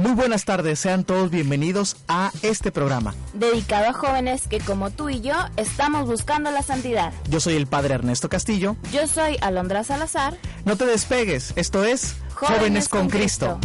[0.00, 3.14] Muy buenas tardes, sean todos bienvenidos a este programa.
[3.34, 7.12] Dedicado a jóvenes que como tú y yo estamos buscando la santidad.
[7.28, 8.76] Yo soy el padre Ernesto Castillo.
[8.94, 10.38] Yo soy Alondra Salazar.
[10.64, 13.58] No te despegues, esto es Jóvenes, con, Cristo.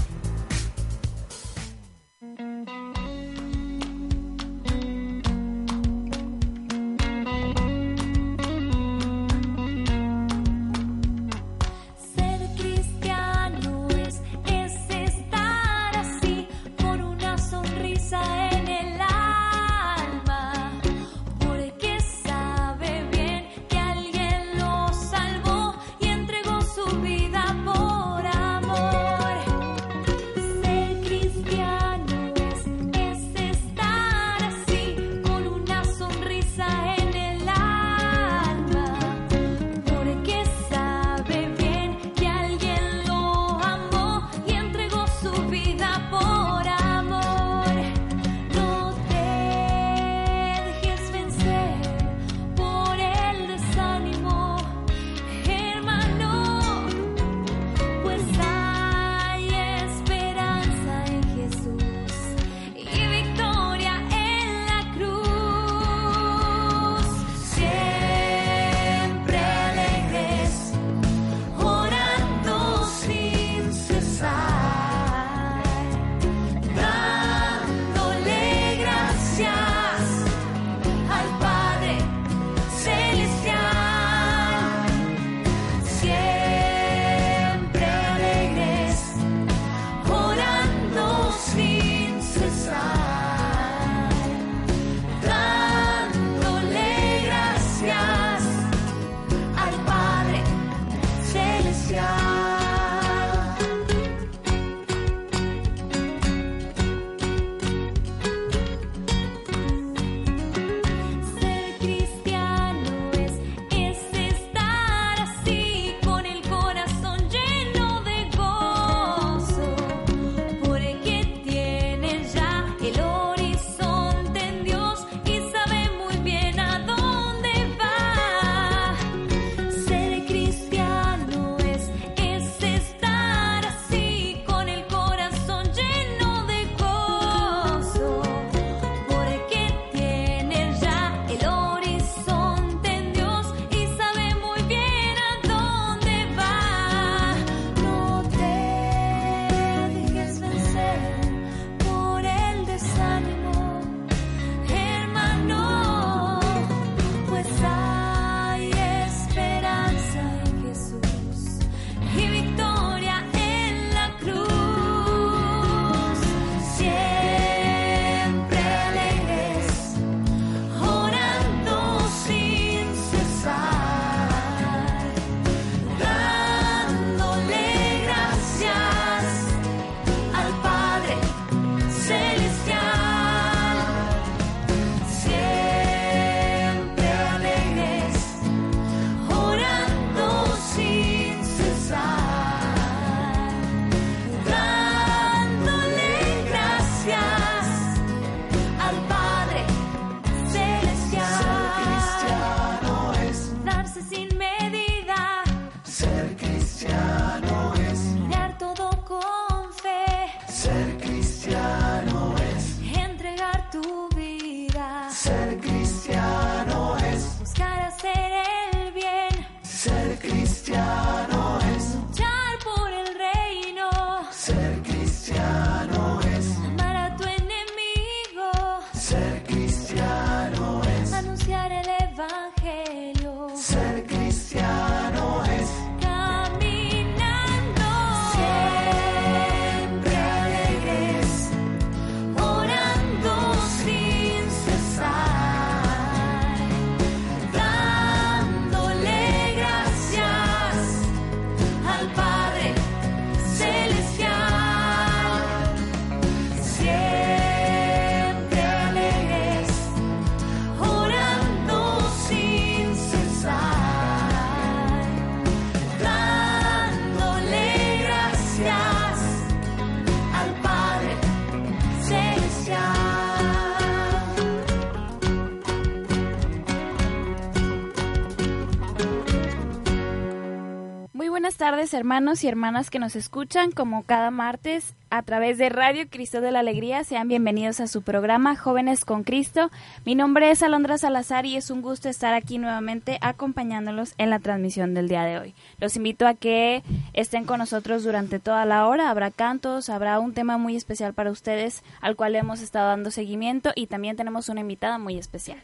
[281.66, 286.40] Tardes hermanos y hermanas que nos escuchan como cada martes a través de Radio Cristo
[286.40, 287.04] de la Alegría.
[287.04, 289.72] Sean bienvenidos a su programa Jóvenes con Cristo.
[290.06, 294.38] Mi nombre es Alondra Salazar y es un gusto estar aquí nuevamente acompañándolos en la
[294.38, 295.56] transmisión del día de hoy.
[295.80, 299.10] Los invito a que estén con nosotros durante toda la hora.
[299.10, 303.72] Habrá cantos, habrá un tema muy especial para ustedes al cual hemos estado dando seguimiento
[303.74, 305.58] y también tenemos una invitada muy especial.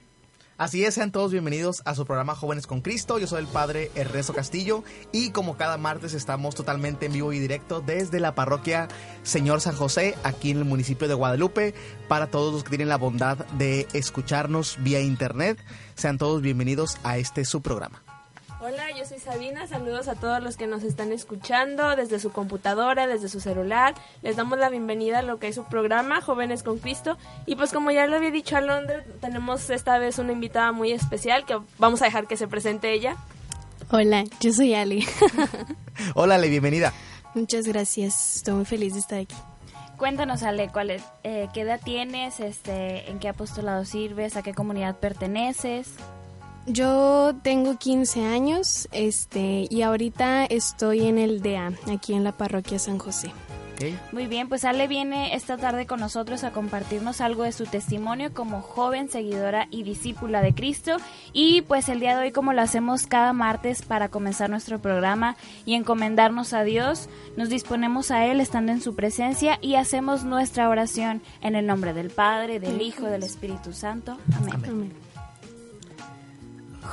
[0.62, 3.18] Así es, sean todos bienvenidos a su programa Jóvenes con Cristo.
[3.18, 7.40] Yo soy el padre Ernesto Castillo y como cada martes estamos totalmente en vivo y
[7.40, 8.88] directo desde la parroquia
[9.24, 11.74] Señor San José, aquí en el municipio de Guadalupe.
[12.08, 15.58] Para todos los que tienen la bondad de escucharnos vía internet,
[15.96, 18.04] sean todos bienvenidos a este su programa.
[18.64, 19.66] Hola, yo soy Sabina.
[19.66, 23.96] Saludos a todos los que nos están escuchando desde su computadora, desde su celular.
[24.22, 27.18] Les damos la bienvenida a lo que es su programa, Jóvenes con Cristo.
[27.48, 30.92] Y pues como ya le había dicho a Londres, tenemos esta vez una invitada muy
[30.92, 33.16] especial que vamos a dejar que se presente ella.
[33.90, 35.08] Hola, yo soy Ali.
[36.14, 36.94] Hola, Ale, bienvenida.
[37.34, 38.36] Muchas gracias.
[38.36, 39.36] Estoy muy feliz de estar aquí.
[39.98, 42.40] Cuéntanos, Ale, ¿cuál es, eh, ¿qué edad tienes?
[42.40, 44.38] Este, ¿En qué apostolado sirves?
[44.38, 45.96] ¿A qué comunidad perteneces?
[46.66, 52.80] Yo tengo 15 años este, y ahorita estoy en el DEA, aquí en la parroquia
[52.80, 53.32] San José.
[54.12, 58.34] Muy bien, pues Ale viene esta tarde con nosotros a compartirnos algo de su testimonio
[58.34, 60.98] como joven seguidora y discípula de Cristo.
[61.34, 65.36] Y pues el día de hoy, como lo hacemos cada martes para comenzar nuestro programa
[65.66, 70.70] y encomendarnos a Dios, nos disponemos a Él estando en su presencia y hacemos nuestra
[70.70, 74.18] oración en el nombre del Padre, del Hijo, del Espíritu Santo.
[74.36, 74.54] Amén.
[74.68, 75.11] Amén.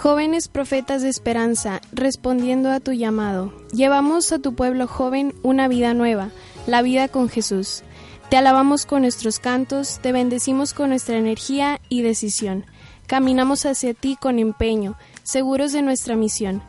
[0.00, 5.92] Jóvenes profetas de esperanza, respondiendo a tu llamado, llevamos a tu pueblo joven una vida
[5.92, 6.30] nueva,
[6.68, 7.82] la vida con Jesús.
[8.30, 12.64] Te alabamos con nuestros cantos, te bendecimos con nuestra energía y decisión.
[13.08, 16.62] Caminamos hacia ti con empeño, seguros de nuestra misión.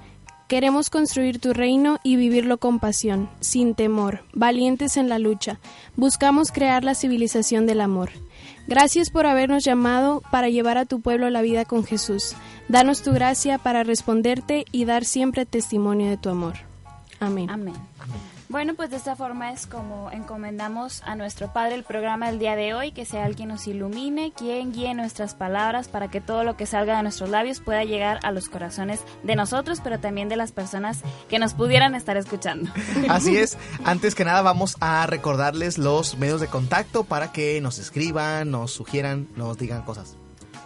[0.50, 5.60] Queremos construir tu reino y vivirlo con pasión, sin temor, valientes en la lucha.
[5.96, 8.10] Buscamos crear la civilización del amor.
[8.68, 12.34] Gracias por habernos llamado para llevar a tu pueblo la vida con Jesús.
[12.68, 16.56] Danos tu gracia para responderte y dar siempre testimonio de tu amor.
[17.20, 17.48] Amén.
[17.48, 17.76] Amén.
[18.50, 22.56] Bueno, pues de esta forma es como encomendamos a nuestro Padre el programa del día
[22.56, 26.44] de hoy, que sea el quien nos ilumine, quien guíe nuestras palabras para que todo
[26.44, 30.30] lo que salga de nuestros labios pueda llegar a los corazones de nosotros, pero también
[30.30, 32.72] de las personas que nos pudieran estar escuchando.
[33.08, 33.56] Así es,
[33.86, 38.72] antes que nada vamos a recordarles los medios de contacto para que nos escriban, nos
[38.72, 40.18] sugieran, nos digan cosas.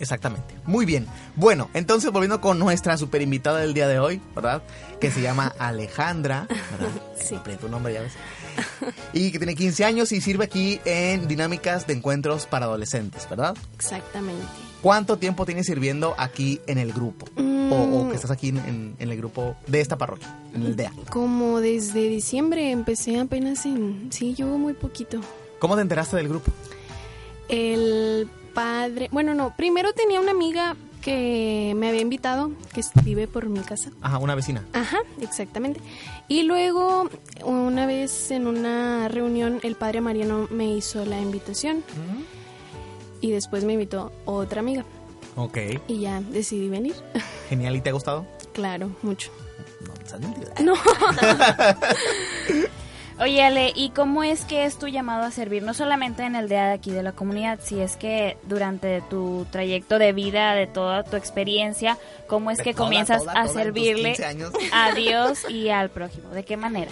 [0.00, 0.54] Exactamente.
[0.66, 1.06] Muy bien.
[1.36, 4.62] Bueno, entonces volviendo con nuestra super invitada del día de hoy, ¿verdad?
[5.00, 6.92] Que se llama Alejandra, ¿verdad?
[7.24, 7.36] Sí.
[7.58, 8.12] tu nombre, ya ves.
[9.14, 13.56] y que tiene 15 años y sirve aquí en dinámicas de encuentros para adolescentes, ¿verdad?
[13.74, 14.44] Exactamente.
[14.82, 17.24] ¿Cuánto tiempo tienes sirviendo aquí en el grupo?
[17.38, 18.10] O, mm.
[18.10, 20.92] que estás aquí en, el grupo de esta parroquia, en el DEA.
[21.08, 24.08] Como desde diciembre empecé apenas en...
[24.12, 25.20] Sí, llevo muy poquito.
[25.58, 26.52] ¿Cómo te enteraste del grupo?
[27.48, 29.08] El padre...
[29.12, 33.90] Bueno, no, primero tenía una amiga que me había invitado, que vive por mi casa.
[34.00, 34.64] Ajá, una vecina.
[34.72, 35.80] Ajá, exactamente.
[36.28, 37.10] Y luego,
[37.44, 41.84] una vez en una reunión, el padre Mariano me hizo la invitación.
[43.20, 44.84] Y después me invitó otra amiga.
[45.36, 45.58] Ok.
[45.88, 46.94] Y ya decidí venir.
[47.50, 48.24] Genial, ¿y te ha gustado?
[48.54, 49.30] Claro, mucho.
[50.60, 50.74] No, No.
[53.20, 55.62] Oye, Ale, ¿y cómo es que es tu llamado a servir?
[55.62, 59.46] No solamente en el día de aquí de la comunidad, si es que durante tu
[59.52, 63.46] trayecto de vida, de toda tu experiencia, ¿cómo es De que toda, comienzas toda, a
[63.46, 64.52] toda, servirle 15 años.
[64.72, 66.30] a Dios y al prójimo?
[66.30, 66.90] ¿De qué manera?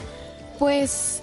[0.61, 1.23] Pues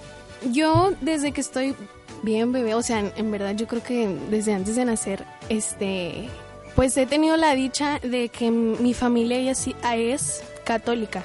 [0.50, 1.74] yo desde que estoy
[2.22, 6.28] bien bebé, o sea, en, en verdad yo creo que desde antes de nacer, este,
[6.76, 11.22] pues he tenido la dicha de que mi familia ella sí es católica.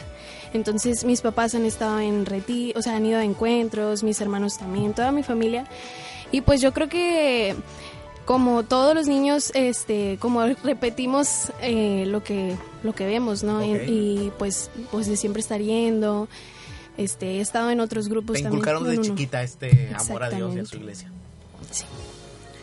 [0.55, 4.57] Entonces mis papás han estado en reti, o sea, han ido a encuentros, mis hermanos
[4.57, 5.65] también, toda mi familia.
[6.31, 7.55] Y pues yo creo que
[8.25, 13.63] como todos los niños, este, como repetimos eh, lo que lo que vemos, ¿no?
[13.63, 16.27] Y- pues pues de siempre estar yendo.
[16.97, 18.59] Este, he estado en otros grupos Te también.
[18.59, 19.15] inculcaron desde No, no, no.
[19.15, 21.11] chiquita este amor a Dios y a su iglesia.
[21.69, 21.83] Sí.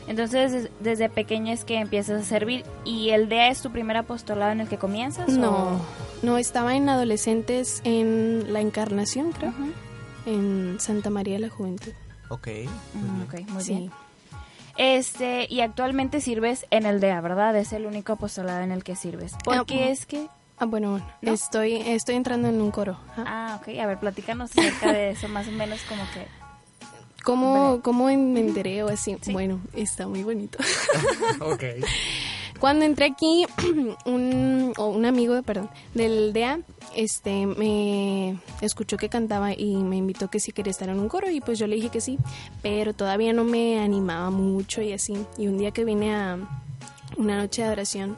[0.09, 2.65] Entonces, des- desde pequeña es que empiezas a servir.
[2.85, 5.29] ¿Y el DEA es tu primer apostolado en el que comienzas?
[5.29, 5.81] o- No,
[6.23, 9.53] no, estaba en adolescentes en la Encarnación, creo,
[10.27, 11.93] en Santa María de la Juventud.
[12.31, 12.49] Ok.
[12.95, 13.73] Mm, ok, muy Sí.
[13.75, 13.91] bien.
[14.77, 17.55] Este, y actualmente sirves en el DEA, ¿verdad?
[17.57, 19.35] Es el único apostolado en el que sirves.
[19.45, 20.29] ¿Por Ah, qué es que...?
[20.59, 21.33] Ah, bueno, ¿No?
[21.33, 22.97] estoy, estoy entrando en un coro.
[23.13, 23.25] Ajá.
[23.27, 23.79] Ah, ok.
[23.81, 26.27] A ver, platícanos acerca de eso, más o menos como que...
[27.25, 29.17] ¿Cómo, ¿Cómo me enteré o así?
[29.21, 29.33] Sí.
[29.33, 30.59] Bueno, está muy bonito.
[31.41, 31.65] ok.
[32.63, 33.45] Cuando entré aquí,
[34.07, 36.61] un, o un amigo, perdón, del DEA,
[36.95, 41.29] este, me escuchó que cantaba y me invitó que si quería estar en un coro
[41.29, 42.19] y pues yo le dije que sí,
[42.63, 45.15] pero todavía no me animaba mucho y así.
[45.39, 46.39] Y un día que vine a
[47.17, 48.17] una noche de adoración,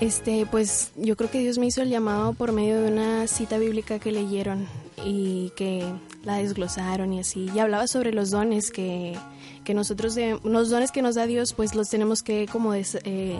[0.00, 3.58] este, pues yo creo que Dios me hizo el llamado por medio de una cita
[3.58, 4.66] bíblica que leyeron
[5.04, 5.84] y que
[6.24, 7.50] la desglosaron y así.
[7.54, 9.16] Y hablaba sobre los dones que,
[9.64, 12.98] que nosotros, de, los dones que nos da Dios, pues los tenemos que como, des-
[13.04, 13.38] eh,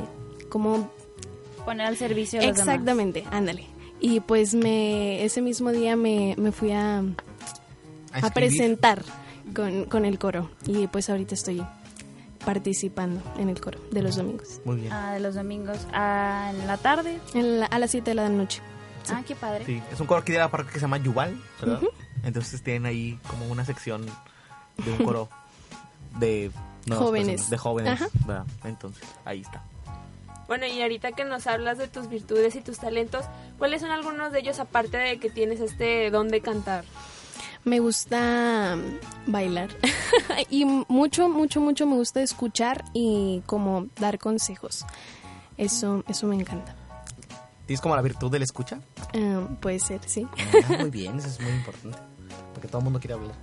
[0.48, 0.90] como
[1.64, 2.74] Poner al servicio de los demás.
[2.74, 3.66] exactamente, ándale.
[4.00, 7.02] Y pues me, ese mismo día me, me fui a,
[8.12, 9.02] A presentar
[9.54, 11.62] con, con el coro y pues ahorita estoy
[12.44, 14.60] participando en el coro de los domingos.
[14.64, 14.92] Muy bien.
[14.92, 17.18] Ah, de los domingos ah, en la tarde.
[17.34, 18.62] En la- a las 7 de la noche.
[19.10, 19.64] Ah, qué padre.
[19.66, 21.80] Sí, es un coro aquí de la parroquia que se llama Yuval, ¿verdad?
[22.28, 24.06] Entonces tienen ahí como una sección
[24.84, 25.28] de un coro
[26.20, 26.50] de
[26.88, 27.42] Jóvenes.
[27.42, 28.00] personas, de jóvenes.
[28.64, 29.62] Entonces, ahí está.
[30.46, 33.26] Bueno, y ahorita que nos hablas de tus virtudes y tus talentos,
[33.58, 36.84] ¿cuáles son algunos de ellos aparte de que tienes este don de cantar?
[37.64, 38.78] Me gusta
[39.26, 39.68] bailar
[40.48, 44.86] y mucho, mucho, mucho me gusta escuchar y como dar consejos.
[45.58, 46.74] Eso, eso me encanta.
[47.66, 48.80] ¿Tienes como la virtud de la escucha?
[49.12, 50.26] Eh, puede ser, sí.
[50.64, 51.98] Ah, muy bien, eso es muy importante.
[52.58, 53.36] Porque todo el mundo quiere hablar.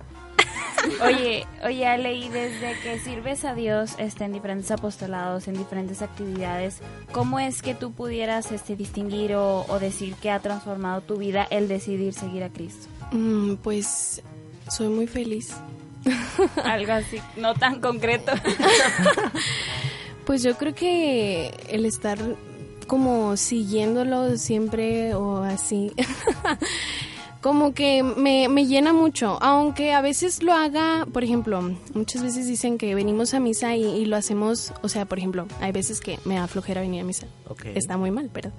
[1.02, 6.02] Oye, oye, Ale, y desde que sirves a Dios este, en diferentes apostolados, en diferentes
[6.02, 6.80] actividades,
[7.12, 11.46] ¿cómo es que tú pudieras este, distinguir o, o decir que ha transformado tu vida
[11.48, 12.88] el decidir seguir a Cristo?
[13.12, 14.20] Mm, pues
[14.68, 15.56] soy muy feliz.
[16.62, 18.32] Algo así, no tan concreto.
[20.26, 22.18] Pues yo creo que el estar
[22.86, 25.92] como siguiéndolo siempre o así,
[27.40, 31.60] como que me, me llena mucho, aunque a veces lo haga, por ejemplo,
[31.94, 35.46] muchas veces dicen que venimos a misa y, y lo hacemos, o sea, por ejemplo,
[35.60, 37.66] hay veces que me da flojera venir a misa, Ok.
[37.74, 38.50] está muy mal, pero,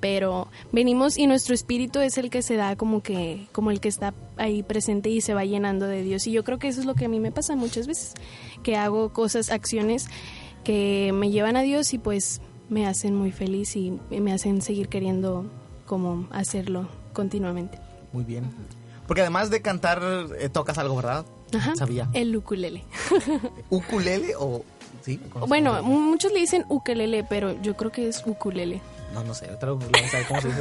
[0.00, 3.88] pero venimos y nuestro espíritu es el que se da como que, como el que
[3.88, 6.86] está ahí presente y se va llenando de Dios, y yo creo que eso es
[6.86, 8.14] lo que a mí me pasa muchas veces,
[8.62, 10.08] que hago cosas, acciones
[10.64, 14.88] que me llevan a Dios y pues me hacen muy feliz y me hacen seguir
[14.88, 15.46] queriendo
[15.86, 17.78] como hacerlo continuamente.
[18.14, 18.50] Muy bien.
[19.06, 20.00] Porque además de cantar,
[20.38, 21.26] eh, tocas algo, ¿verdad?
[21.54, 21.74] Ajá.
[21.76, 22.08] Sabía.
[22.14, 22.84] El ukulele.
[23.70, 24.64] ¿Ukulele o...?
[25.02, 25.18] Sí.
[25.18, 25.88] ¿Conoces Bueno, ukulele?
[26.00, 28.80] muchos le dicen ukelele, pero yo creo que es ukulele.
[29.12, 29.48] No, no sé.
[29.60, 30.60] Lo vamos a ver cómo se dice.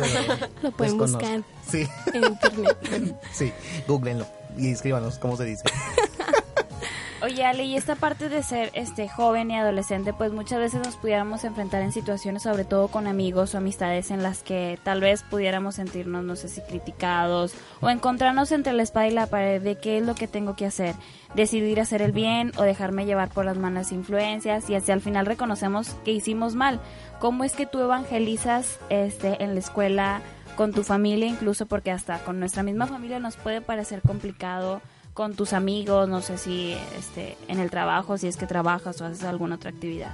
[0.64, 1.88] Lo pueden buscar Sí.
[2.14, 2.78] en internet.
[3.32, 3.54] sí.
[3.88, 4.26] Googleenlo
[4.58, 5.64] y escríbanos cómo se dice.
[7.24, 10.98] Oye, Ale, y esta parte de ser este joven y adolescente, pues muchas veces nos
[10.98, 15.24] pudiéramos enfrentar en situaciones, sobre todo con amigos o amistades, en las que tal vez
[15.24, 19.78] pudiéramos sentirnos, no sé si criticados, o encontrarnos entre la espada y la pared de
[19.78, 20.96] qué es lo que tengo que hacer,
[21.34, 25.26] decidir hacer el bien o dejarme llevar por las malas influencias, y así al final
[25.26, 26.82] reconocemos que hicimos mal.
[27.22, 30.22] ¿Cómo es que tú evangelizas este en la escuela?
[30.58, 35.36] con tu familia incluso porque hasta con nuestra misma familia nos puede parecer complicado con
[35.36, 39.24] tus amigos, no sé si este en el trabajo, si es que trabajas o haces
[39.24, 40.12] alguna otra actividad.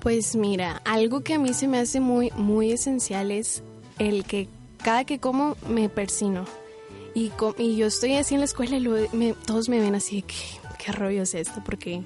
[0.00, 3.62] Pues mira, algo que a mí se me hace muy, muy esencial es
[3.98, 4.48] el que
[4.82, 6.44] cada que como me persino.
[7.14, 9.94] Y, co- y yo estoy así en la escuela y luego me- todos me ven
[9.94, 10.34] así, ¿qué,
[10.78, 11.64] qué rollo es esto?
[11.64, 12.02] ¿Por qué,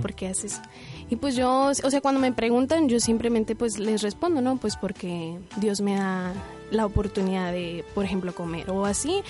[0.00, 0.60] ¿Por qué haces?
[1.10, 4.56] Y pues yo, o sea, cuando me preguntan, yo simplemente pues les respondo, ¿no?
[4.56, 6.32] Pues porque Dios me da
[6.70, 9.22] la oportunidad de, por ejemplo, comer o así.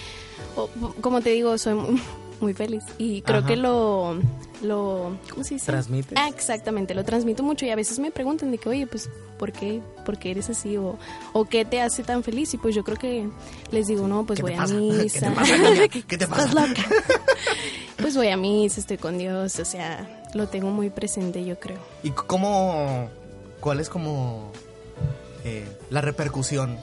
[0.57, 0.69] O,
[1.01, 1.99] como te digo, soy, mu-
[2.41, 2.83] muy feliz.
[2.99, 3.49] Y creo Ajá.
[3.49, 4.17] que lo,
[4.63, 5.67] lo, ¿cómo se dice?
[5.67, 6.17] ¿Transmites?
[6.19, 9.53] Ah, exactamente, lo transmito mucho y a veces me preguntan de que, oye, pues, ¿por
[9.53, 9.81] qué?
[10.05, 10.77] ¿Por qué eres así?
[10.77, 10.97] O,
[11.33, 12.53] o ¿qué te hace tan feliz?
[12.55, 13.29] Y pues yo creo que
[13.71, 14.75] les digo, no, pues ¿Qué te voy pasa?
[14.75, 15.33] a ¿Qué te misa.
[15.35, 15.55] pasa?
[16.09, 16.67] ¿Qué te Estás pasa?
[16.69, 16.83] loca.
[17.99, 21.79] pues voy a misa, estoy con Dios, o sea, lo tengo muy presente, yo creo.
[22.03, 23.09] ¿Y cómo,
[23.61, 24.51] cuál es como
[25.45, 26.77] eh, la repercusión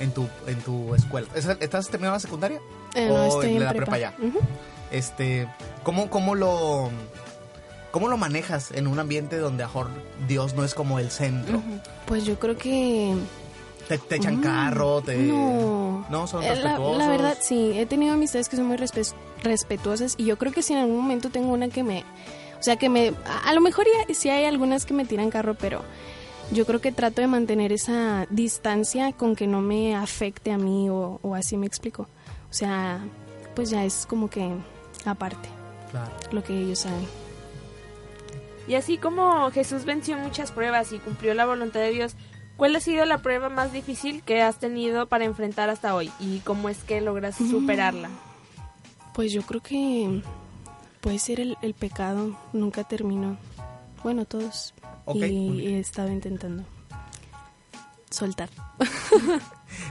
[0.00, 1.26] en tu, en tu escuela?
[1.34, 2.60] ¿Es- ¿Estás terminando la secundaria?
[2.94, 3.92] Eh, no, ¿O en la prepa.
[3.92, 4.14] prepa ya?
[4.90, 5.48] Este,
[5.82, 6.90] ¿cómo, cómo lo...
[7.90, 9.88] ¿Cómo lo manejas en un ambiente donde mejor
[10.28, 11.62] Dios no es como el centro?
[12.04, 13.14] Pues yo creo que
[13.88, 15.16] Te, te echan Mm, carro, te...
[15.16, 16.04] No.
[16.10, 16.98] No, son Eh, la, respetuosos.
[16.98, 17.72] la verdad, sí.
[17.74, 20.96] He tenido amistades que son muy respe- respetuosas y yo creo que si en algún
[20.98, 22.04] momento tengo una que me...
[22.58, 23.14] O sea, que me...
[23.24, 25.82] A, a lo mejor ya, sí hay algunas que me tiran carro, pero
[26.52, 30.88] yo creo que trato de mantener esa distancia con que no me afecte a mí
[30.90, 32.02] o, o así me explico.
[32.50, 33.00] O sea,
[33.54, 34.50] pues ya es como que
[35.04, 35.48] aparte
[35.90, 36.10] Claro.
[36.32, 37.06] lo que ellos saben.
[38.68, 42.16] Y así como Jesús venció muchas pruebas y cumplió la voluntad de Dios,
[42.56, 46.10] ¿cuál ha sido la prueba más difícil que has tenido para enfrentar hasta hoy?
[46.18, 48.08] ¿Y cómo es que logras superarla?
[49.14, 50.20] Pues yo creo que
[51.00, 52.36] puede ser el, el pecado.
[52.52, 53.36] Nunca terminó.
[54.02, 54.74] Bueno, todos.
[55.14, 56.64] Y he estado intentando
[58.10, 58.50] soltar.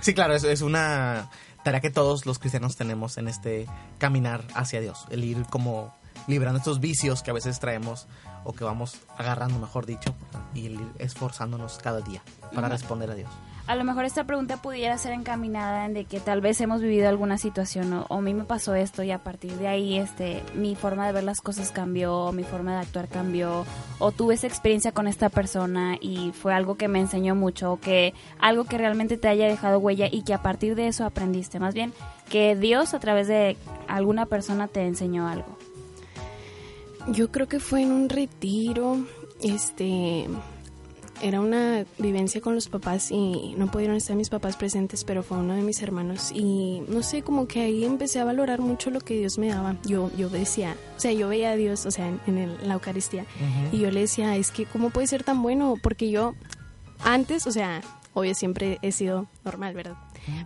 [0.01, 1.29] Sí, claro, es, es una
[1.63, 3.67] tarea que todos los cristianos tenemos en este
[3.97, 5.93] caminar hacia Dios, el ir como
[6.27, 8.07] librando estos vicios que a veces traemos
[8.43, 10.15] o que vamos agarrando, mejor dicho,
[10.53, 13.29] y el ir esforzándonos cada día para responder a Dios.
[13.67, 17.09] A lo mejor esta pregunta pudiera ser encaminada en de que tal vez hemos vivido
[17.09, 20.75] alguna situación o, a mí me pasó esto y a partir de ahí este mi
[20.75, 23.65] forma de ver las cosas cambió, o mi forma de actuar cambió
[23.97, 27.79] o tuve esa experiencia con esta persona y fue algo que me enseñó mucho o
[27.79, 31.59] que algo que realmente te haya dejado huella y que a partir de eso aprendiste,
[31.59, 31.91] más bien
[32.29, 35.57] que Dios a través de alguna persona te enseñó algo.
[37.07, 38.97] Yo creo que fue en un retiro.
[39.41, 40.27] Este.
[41.21, 45.37] Era una vivencia con los papás y no pudieron estar mis papás presentes, pero fue
[45.37, 46.31] uno de mis hermanos.
[46.33, 49.75] Y no sé, como que ahí empecé a valorar mucho lo que Dios me daba.
[49.85, 52.73] Yo, yo decía, o sea, yo veía a Dios, o sea, en, en el- la
[52.75, 53.25] Eucaristía.
[53.71, 55.75] Y yo le decía, es que, ¿cómo puede ser tan bueno?
[55.81, 56.33] Porque yo,
[56.99, 57.81] antes, o sea,
[58.13, 59.95] obvio siempre he sido normal, ¿verdad?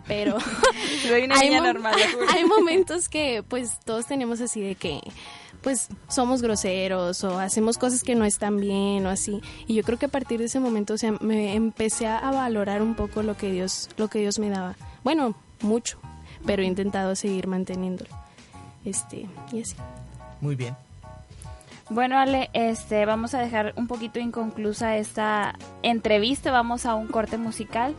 [0.06, 0.38] Pero
[1.08, 1.94] Soy una hay, niña normal,
[2.30, 5.00] hay momentos que pues todos tenemos así de que
[5.62, 9.98] pues somos groseros o hacemos cosas que no están bien o así y yo creo
[9.98, 13.36] que a partir de ese momento o sea me empecé a valorar un poco lo
[13.36, 15.98] que Dios lo que Dios me daba bueno mucho
[16.46, 18.10] pero he intentado seguir manteniéndolo
[18.84, 19.76] este y así
[20.40, 20.74] Muy bien.
[21.90, 26.52] Bueno, Ale, este, vamos a dejar un poquito inconclusa esta entrevista.
[26.52, 27.96] Vamos a un corte musical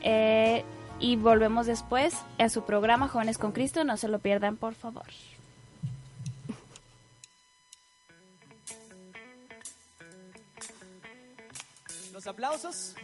[0.00, 0.64] eh,
[1.00, 3.82] y volvemos después a su programa Jóvenes con Cristo.
[3.82, 5.02] No se lo pierdan, por favor.
[12.22, 12.94] Los aplausos.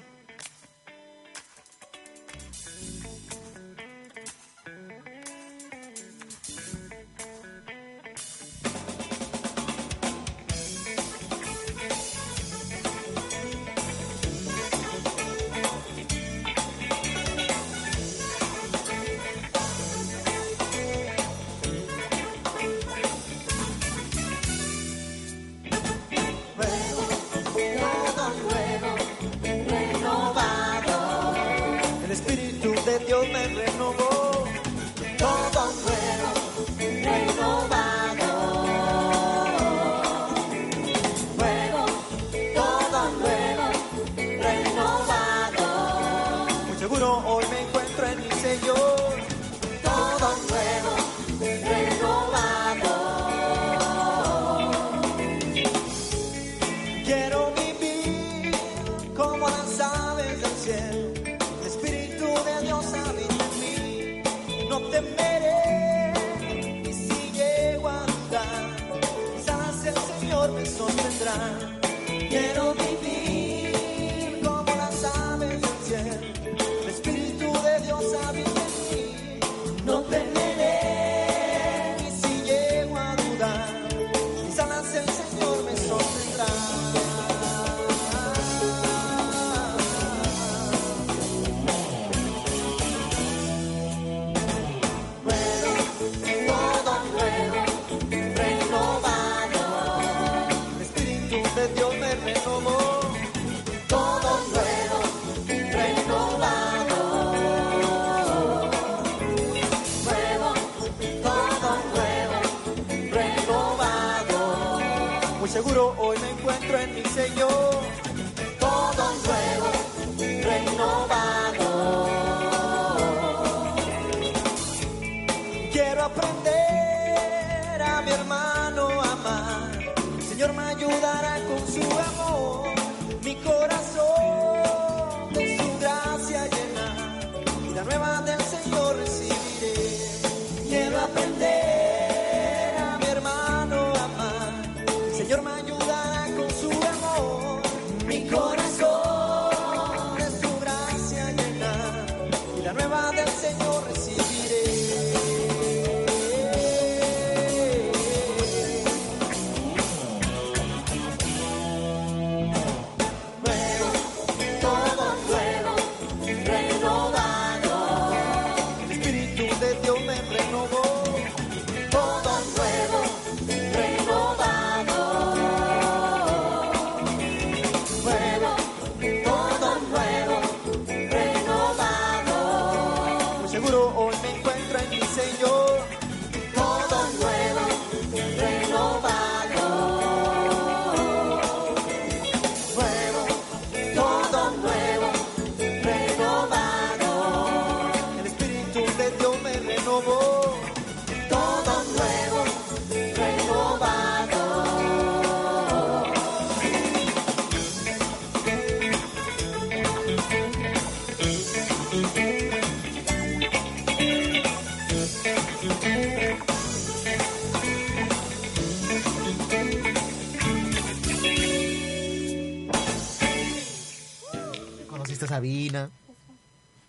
[225.38, 225.90] Sabina.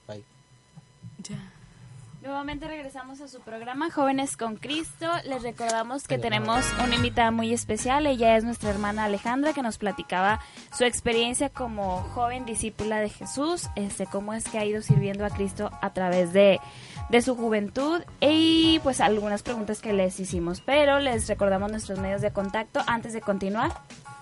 [0.07, 0.23] Bye.
[2.23, 5.05] Nuevamente regresamos a su programa Jóvenes con Cristo.
[5.25, 8.07] Les recordamos que tenemos una invitada muy especial.
[8.07, 10.39] Ella es nuestra hermana Alejandra que nos platicaba
[10.75, 15.29] su experiencia como joven discípula de Jesús, este cómo es que ha ido sirviendo a
[15.29, 16.59] Cristo a través de,
[17.09, 20.61] de su juventud y pues algunas preguntas que les hicimos.
[20.61, 23.73] Pero les recordamos nuestros medios de contacto antes de continuar.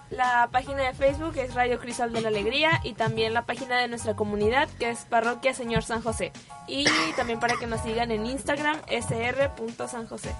[0.10, 3.88] La página de Facebook es Radio Crisol de la Alegría y también la página de
[3.90, 6.32] nuestra comunidad que es Parroquia Señor San José.
[6.68, 6.86] Y
[7.18, 10.34] también para que nos sigan en Instagram sr.sanjosé.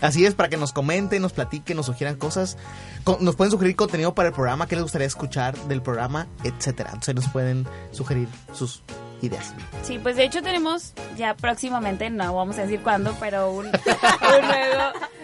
[0.00, 2.56] Así es, para que nos comenten, nos platiquen, nos sugieran cosas.
[3.04, 6.88] Co- Nos pueden sugerir contenido para el programa, que les gustaría escuchar del programa, etcétera.
[6.90, 8.82] Entonces nos pueden sugerir sus
[9.20, 9.52] ideas.
[9.82, 13.72] Sí, pues de hecho tenemos ya próximamente, no vamos a decir cuándo, pero un, un
[14.48, 14.82] nuevo,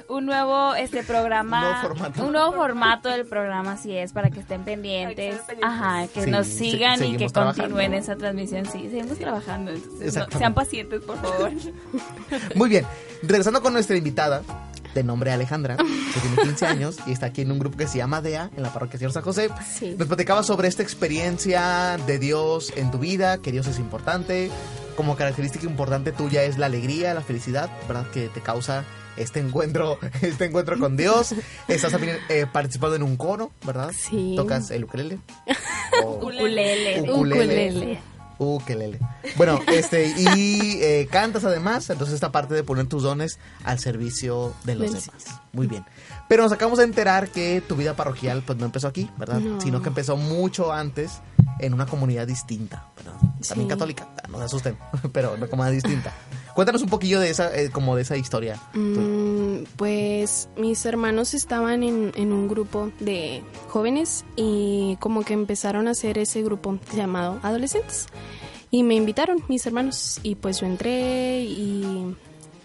[0.08, 2.24] un nuevo este programa, Un nuevo formato.
[2.26, 6.46] un nuevo formato del programa, así es, para que estén pendientes, ajá, que Sí, nos
[6.46, 7.62] se- sigan y que trabajando.
[7.62, 11.50] continúen esa transmisión, sí, seguimos trabajando, entonces, no, sean pacientes, por favor.
[12.54, 12.86] Muy bien,
[13.22, 14.42] regresando con nuestra invitada,
[14.94, 17.98] de nombre Alejandra, que tiene 15 años y está aquí en un grupo que se
[17.98, 19.50] llama DEA, en la parroquia Señor San José.
[19.70, 19.94] Sí.
[19.98, 24.50] Nos platicaba sobre esta experiencia de Dios en tu vida, que Dios es importante.
[24.96, 28.06] Como característica importante tuya es la alegría, la felicidad, ¿verdad?
[28.12, 28.84] Que te causa
[29.22, 31.34] este encuentro, este encuentro con Dios.
[31.68, 33.90] Estás también eh, participando en un coro, ¿verdad?
[33.96, 34.34] Sí.
[34.36, 35.18] Tocas el ukelele.
[36.04, 37.02] O- Ukulele.
[37.10, 37.98] Ukulele.
[38.40, 39.00] Ukelele.
[39.36, 44.54] Bueno, este, y eh, cantas además, entonces esta parte de poner tus dones al servicio
[44.64, 45.08] de los demás.
[45.52, 45.84] Muy bien.
[46.28, 49.40] Pero nos acabamos de enterar que tu vida parroquial pues no empezó aquí, ¿verdad?
[49.40, 49.60] No.
[49.60, 51.20] Sino que empezó mucho antes
[51.58, 53.14] en una comunidad distinta, ¿verdad?
[53.48, 53.74] También Sí.
[53.74, 54.78] católica, ah, no se asusten,
[55.12, 56.12] pero una comunidad distinta.
[56.58, 58.60] Cuéntanos un poquillo de esa, eh, como de esa historia.
[58.74, 65.86] Mm, pues mis hermanos estaban en, en un grupo de jóvenes y como que empezaron
[65.86, 68.06] a hacer ese grupo llamado Adolescentes.
[68.72, 72.16] Y me invitaron mis hermanos y pues yo entré y,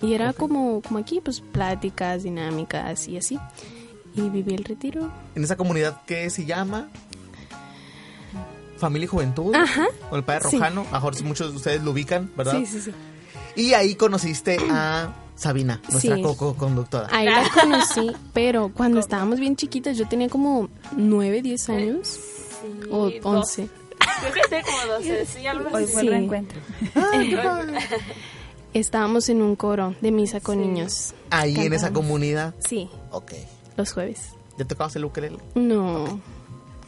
[0.01, 3.37] y era como, como aquí, pues pláticas, dinámicas y así.
[4.15, 5.11] Y viví el retiro.
[5.35, 6.89] En esa comunidad que se llama
[8.77, 9.85] Familia y Juventud, Ajá.
[10.09, 10.57] o el Padre Sí.
[10.57, 12.53] Rojano, mejor si muchos de ustedes lo ubican, ¿verdad?
[12.57, 12.91] Sí, sí, sí.
[13.55, 16.21] Y ahí conociste a Sabina, nuestra Sí.
[16.21, 17.07] co-conductora.
[17.11, 22.89] Ahí la conocí, pero cuando estábamos bien chiquitas, yo tenía como 9, 10 años Sí,
[22.91, 23.13] o dos.
[23.23, 23.67] 11.
[24.21, 25.93] Creo que tenía como 12, sí, algo Hoy así.
[25.93, 26.07] fue Sí.
[26.07, 26.59] el reencuentro.
[28.73, 31.13] Estábamos en un coro de misa con niños.
[31.29, 32.07] Ahí en esa Cantamos.
[32.07, 32.55] comunidad.
[32.59, 33.33] Sí, Ok.
[33.77, 34.29] los jueves.
[34.57, 35.37] ¿Ya tocabas el ukelele?
[35.55, 36.19] No,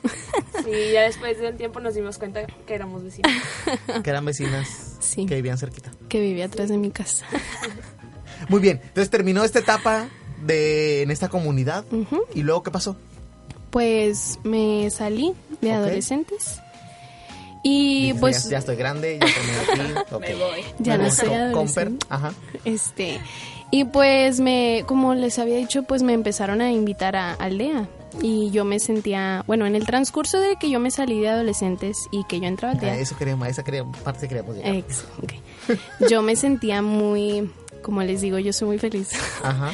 [0.64, 3.32] Sí, ya después de un tiempo nos dimos cuenta que éramos vecinos.
[4.04, 5.26] Que eran vecinas Sí.
[5.26, 5.92] que vivían cerquita.
[6.10, 7.26] que vivía atrás de mi casa.
[8.50, 8.80] Muy bien.
[8.84, 10.08] Entonces terminó esta etapa
[10.44, 11.86] de en esta comunidad.
[12.34, 12.96] ¿Y luego qué pasó?
[13.70, 16.60] Pues me salí de adolescentes
[17.64, 19.26] Y Dices, pues ya, ya estoy grande, ya
[19.68, 20.14] terminé aquí.
[20.16, 20.22] ok.
[20.22, 20.62] Me voy.
[20.80, 21.12] ya Me no voy.
[21.12, 21.54] soy adolescente.
[21.54, 22.34] Comper, ajá.
[22.64, 23.20] Este,
[23.80, 27.88] y pues me, como les había dicho, pues me empezaron a invitar a aldea.
[28.22, 31.98] Y yo me sentía, bueno, en el transcurso de que yo me salí de adolescentes
[32.12, 33.64] y que yo entraba a A aldea, eso queríamos, a esa
[34.04, 34.76] parte queríamos llegar.
[34.76, 36.08] ex- ok.
[36.10, 39.10] yo me sentía muy, como les digo, yo soy muy feliz.
[39.44, 39.74] Ajá.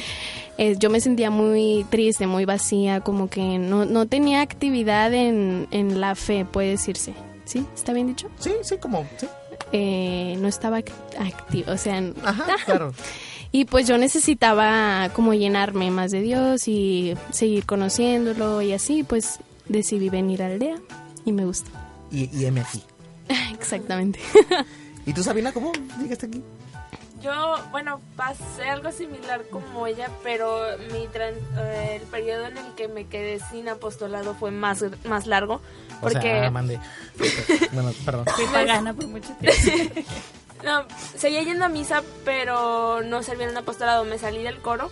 [0.58, 5.68] Eh, yo me sentía muy triste, muy vacía, como que no, no tenía actividad en,
[5.70, 7.14] en la fe, puede decirse.
[7.44, 7.64] ¿Sí?
[7.74, 8.28] ¿Está bien dicho?
[8.40, 9.26] Sí, sí, como, sí.
[9.72, 12.92] Eh, no estaba activo, o sea, Ajá, claro.
[13.52, 19.38] Y pues yo necesitaba como llenarme más de Dios y seguir conociéndolo y así, pues
[19.68, 20.76] decidí venir a aldea
[21.26, 21.70] y me gustó.
[22.10, 22.82] Y, y M aquí.
[23.52, 24.18] Exactamente.
[25.06, 26.42] ¿Y tú, Sabina, cómo llegaste aquí?
[27.22, 30.60] Yo, bueno, pasé algo similar como ella, pero
[30.92, 35.26] mi tran- eh, el periodo en el que me quedé sin apostolado fue más, más
[35.28, 35.60] largo.
[35.98, 36.80] O Porque, sea, mande.
[37.72, 38.24] Bueno, perdón.
[38.34, 40.00] Fui pagana por mucho tiempo.
[40.64, 40.84] No,
[41.16, 44.04] seguía yendo a misa, pero no servía en un apostolado.
[44.04, 44.90] Me salí del coro,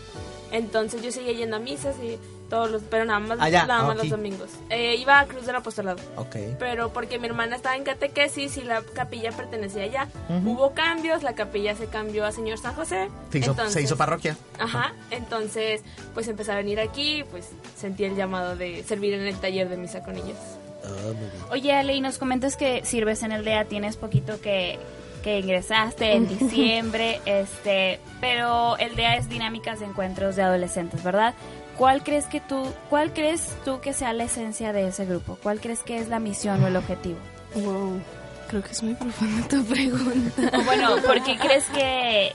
[0.52, 3.90] entonces yo seguía yendo a misas y todos los, pero nada más, Ah, nada más
[3.96, 4.08] aquí.
[4.08, 4.50] los domingos.
[4.70, 6.00] Eh, iba a Cruz del Apostolado.
[6.16, 6.34] Ok.
[6.58, 10.08] pero porque mi hermana estaba en catequesis y la capilla pertenecía allá.
[10.44, 13.08] Hubo cambios, la capilla se cambió a Señor San José.
[13.30, 14.36] Se hizo, entonces- se hizo parroquia.
[14.58, 19.36] Ajá, entonces pues empecé a venir aquí, pues sentí el llamado de servir en el
[19.36, 20.36] taller de misa con ellos.
[20.84, 21.30] Ah, muy bien.
[21.52, 24.78] Oye, Ale, y nos comentas que sirves en el DEA, tienes poquito que,
[25.22, 31.34] que ingresaste en diciembre, este, pero el DEA es dinámicas de encuentros de adolescentes, ¿verdad?
[31.76, 35.38] ¿Cuál crees que tú, cuál crees tú que sea la esencia de ese grupo?
[35.42, 37.18] ¿Cuál crees que es la misión o el objetivo?
[37.54, 38.00] Wow.
[38.48, 40.50] Creo que es muy profunda tu pregunta.
[40.64, 42.32] Bueno, ¿por qué crees que...?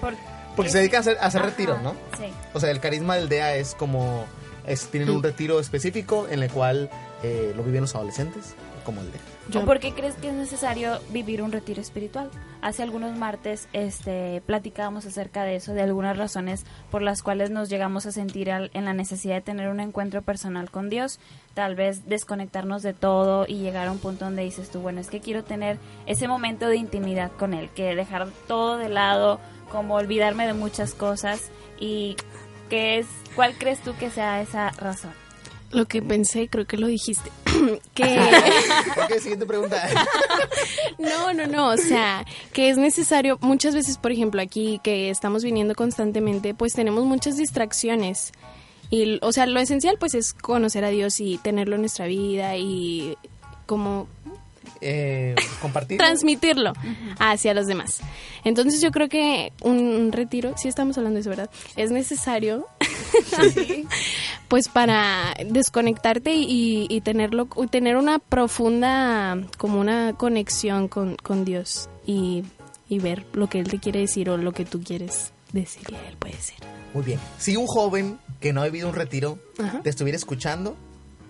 [0.00, 0.14] por-
[0.56, 1.92] Porque se dedica a hacer, a hacer Ajá, retiros, ¿no?
[2.18, 2.24] Sí.
[2.54, 4.24] O sea, el carisma del DEA es como...
[4.66, 6.90] Es, tienen un retiro específico en el cual
[7.22, 9.20] eh, lo viven los adolescentes, como el DEA.
[9.50, 12.30] Yo- ¿O por qué crees que es necesario vivir un retiro espiritual?
[12.60, 17.68] Hace algunos martes este, platicábamos acerca de eso, de algunas razones por las cuales nos
[17.70, 21.18] llegamos a sentir al- en la necesidad de tener un encuentro personal con Dios,
[21.54, 25.08] tal vez desconectarnos de todo y llegar a un punto donde dices tú, bueno, es
[25.08, 29.94] que quiero tener ese momento de intimidad con Él, que dejar todo de lado, como
[29.94, 32.16] olvidarme de muchas cosas y
[32.68, 35.12] que es, ¿cuál crees tú que sea esa razón?
[35.70, 37.30] Lo que pensé, creo que lo dijiste.
[37.94, 38.04] que
[39.04, 39.86] Ok, siguiente pregunta.
[40.98, 45.44] no, no, no, o sea, que es necesario muchas veces, por ejemplo, aquí que estamos
[45.44, 48.32] viniendo constantemente, pues tenemos muchas distracciones.
[48.90, 52.56] Y o sea, lo esencial pues es conocer a Dios y tenerlo en nuestra vida
[52.56, 53.16] y
[53.66, 54.08] como
[54.80, 55.98] Eh, compartir.
[55.98, 56.72] transmitirlo
[57.18, 58.00] hacia los demás.
[58.44, 61.50] Entonces yo creo que un retiro, si estamos hablando de eso, ¿verdad?
[61.76, 62.66] Es necesario,
[64.48, 71.44] pues para desconectarte y, y tenerlo, y tener una profunda, como una conexión con, con
[71.44, 72.44] Dios y,
[72.88, 76.08] y ver lo que Él te quiere decir o lo que tú quieres decirle a
[76.08, 76.56] Él, puede ser.
[76.94, 77.20] Muy bien.
[77.38, 79.80] Si un joven que no ha vivido un retiro Ajá.
[79.82, 80.76] te estuviera escuchando,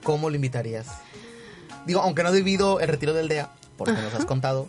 [0.02, 0.86] ¿cómo lo invitarías?
[1.86, 4.68] Digo, aunque no has vivido el retiro del DEA, porque nos has contado,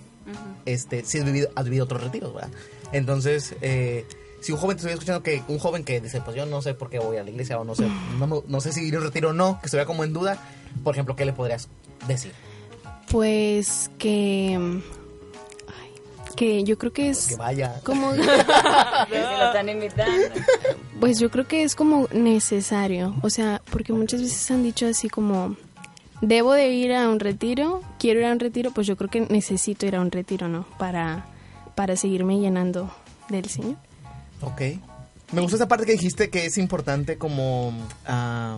[0.65, 2.51] este, sí has vivido, has vivido otros retiros, ¿verdad?
[2.91, 4.05] Entonces, eh,
[4.41, 6.73] si un joven te estuviera escuchando, que un joven que dice, pues yo no sé
[6.73, 8.99] por qué voy a la iglesia o no sé, no, no sé si ir a
[8.99, 10.37] un retiro o no, que estuviera como en duda,
[10.83, 11.67] por ejemplo, ¿qué le podrías
[12.07, 12.31] decir?
[13.11, 14.81] Pues que...
[16.35, 17.81] que yo creo que Que es vaya.
[17.83, 18.13] como...
[18.13, 20.13] Si lo están invitando.
[20.99, 25.09] Pues yo creo que es como necesario, o sea, porque muchas veces han dicho así
[25.09, 25.55] como,
[26.21, 29.21] debo de ir a un retiro, quiero ir a un retiro, pues yo creo que
[29.21, 30.65] necesito ir a un retiro, ¿no?
[30.77, 31.25] Para,
[31.75, 32.91] para seguirme llenando
[33.29, 33.77] del Señor.
[34.41, 34.61] Ok.
[35.31, 37.71] Me gusta esa parte que dijiste que es importante como
[38.07, 38.57] ah,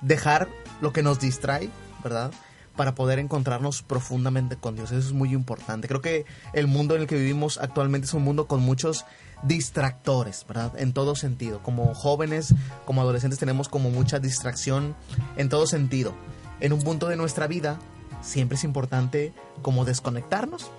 [0.00, 0.48] dejar
[0.80, 1.70] lo que nos distrae,
[2.04, 2.30] ¿verdad?
[2.76, 4.92] Para poder encontrarnos profundamente con Dios.
[4.92, 5.88] Eso es muy importante.
[5.88, 9.04] Creo que el mundo en el que vivimos actualmente es un mundo con muchos
[9.42, 10.72] distractores, ¿verdad?
[10.78, 11.62] En todo sentido.
[11.62, 14.94] Como jóvenes, como adolescentes tenemos como mucha distracción
[15.36, 16.14] en todo sentido.
[16.60, 17.78] En un punto de nuestra vida
[18.22, 20.70] siempre es importante como desconectarnos,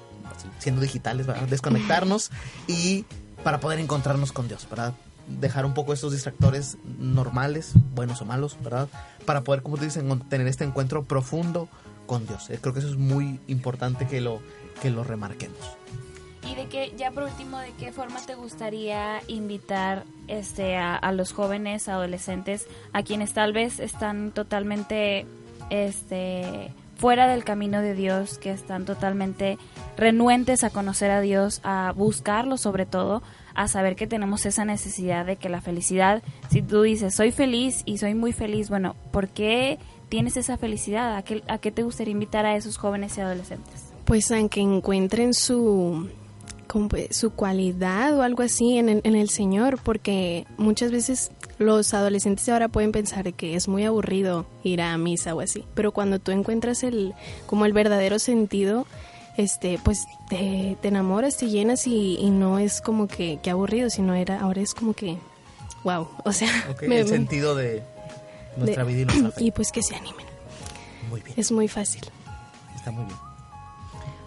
[0.59, 1.47] siendo digitales, ¿verdad?
[1.47, 2.31] Desconectarnos
[2.67, 3.05] y
[3.47, 4.93] para poder encontrarnos con Dios, ¿verdad?
[5.39, 8.89] Dejar un poco estos distractores normales, buenos o malos, ¿verdad?
[9.25, 11.69] Para poder, como tú dices, encon- tener este encuentro profundo
[12.07, 12.49] con Dios.
[12.49, 14.41] Eh, Creo que eso es muy importante que lo,
[14.81, 15.57] que lo remarquemos.
[16.45, 21.13] Y de qué, ya por último, ¿de qué forma te gustaría invitar este a, a
[21.13, 25.25] los jóvenes, adolescentes, a quienes tal vez están totalmente
[25.69, 29.57] este fuera del camino de Dios, que están totalmente
[29.95, 33.21] renuentes a conocer a Dios, a buscarlo sobre todo,
[33.53, 37.83] a saber que tenemos esa necesidad de que la felicidad, si tú dices, soy feliz
[37.85, 39.79] y soy muy feliz, bueno, ¿por qué
[40.09, 41.15] tienes esa felicidad?
[41.15, 43.93] ¿A qué, te gustaría invitar a esos jóvenes y adolescentes?
[44.05, 46.09] Pues a que encuentren su,
[47.11, 52.91] su cualidad o algo así en el Señor, porque muchas veces los adolescentes ahora pueden
[52.91, 57.13] pensar que es muy aburrido ir a misa o así, pero cuando tú encuentras el
[57.45, 58.85] como el verdadero sentido,
[59.37, 63.89] este, pues te, te enamoras, te llenas y, y no es como que, que aburrido,
[63.89, 65.17] sino era ahora es como que
[65.83, 67.83] wow, o sea, Ok, me- el sentido de
[68.57, 69.43] nuestra de- vida y nuestra fe.
[69.45, 70.25] y pues que se animen.
[71.09, 72.01] Muy bien, Es muy fácil.
[72.75, 73.17] está muy bien.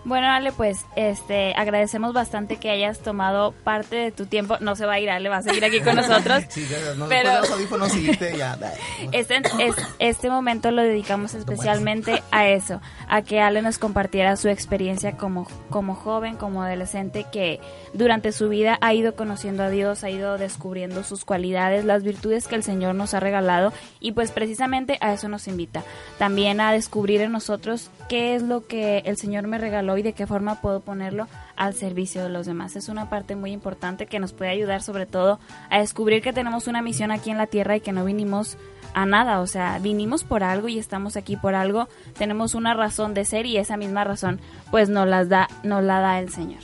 [0.02, 4.56] Bueno, Ale, pues este, agradecemos bastante que hayas tomado parte de tu tiempo.
[4.60, 6.42] No se va a ir, Ale, va a seguir aquí con nosotros.
[6.50, 7.50] Sí, ya, no, Pero- los
[8.36, 8.58] ya.
[9.12, 14.48] Este, es- este momento lo dedicamos especialmente a eso, a que Ale nos compartiera su
[14.48, 17.60] experiencia como, como joven, como adolescente, que
[17.92, 22.48] durante su vida ha ido conociendo a Dios, ha ido descubriendo sus cualidades, las virtudes
[22.48, 25.82] que el Señor nos ha regalado y pues precisamente a eso nos invita.
[26.18, 30.14] También a descubrir en nosotros qué es lo que el Señor me regaló y de
[30.14, 32.74] qué forma puedo ponerlo al servicio de los demás.
[32.74, 35.38] Es una parte muy importante que nos puede ayudar sobre todo
[35.70, 38.58] a descubrir que tenemos una misión aquí en la tierra y que no vinimos
[38.94, 43.14] a nada, o sea, vinimos por algo y estamos aquí por algo, tenemos una razón
[43.14, 44.40] de ser y esa misma razón
[44.72, 46.62] pues nos las da, nos la da el Señor.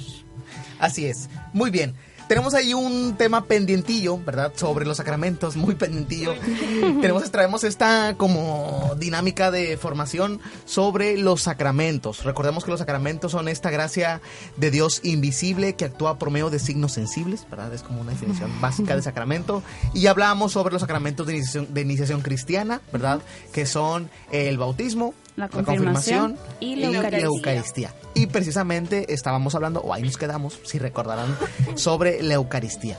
[0.81, 1.31] Así es.
[1.53, 1.95] Muy bien.
[2.29, 4.53] Tenemos ahí un tema pendientillo, ¿verdad?
[4.57, 6.35] Sobre los sacramentos, muy pendientillo.
[7.01, 12.25] Tenemos, traemos esta como dinámica de formación sobre los sacramentos.
[12.25, 14.21] Recordemos que los sacramentos son esta gracia
[14.57, 17.73] de Dios invisible que actúa por medio de signos sensibles, ¿verdad?
[17.73, 19.63] Es como una definición básica de sacramento.
[19.95, 23.21] Y hablábamos sobre los sacramentos de iniciación, de iniciación cristiana, ¿verdad?
[23.53, 27.27] Que son el bautismo, La confirmación y la Eucaristía.
[27.27, 27.95] Eucaristía.
[28.15, 31.37] Y precisamente estábamos hablando, o ahí nos quedamos, si recordarán,
[31.75, 32.99] sobre la Eucaristía.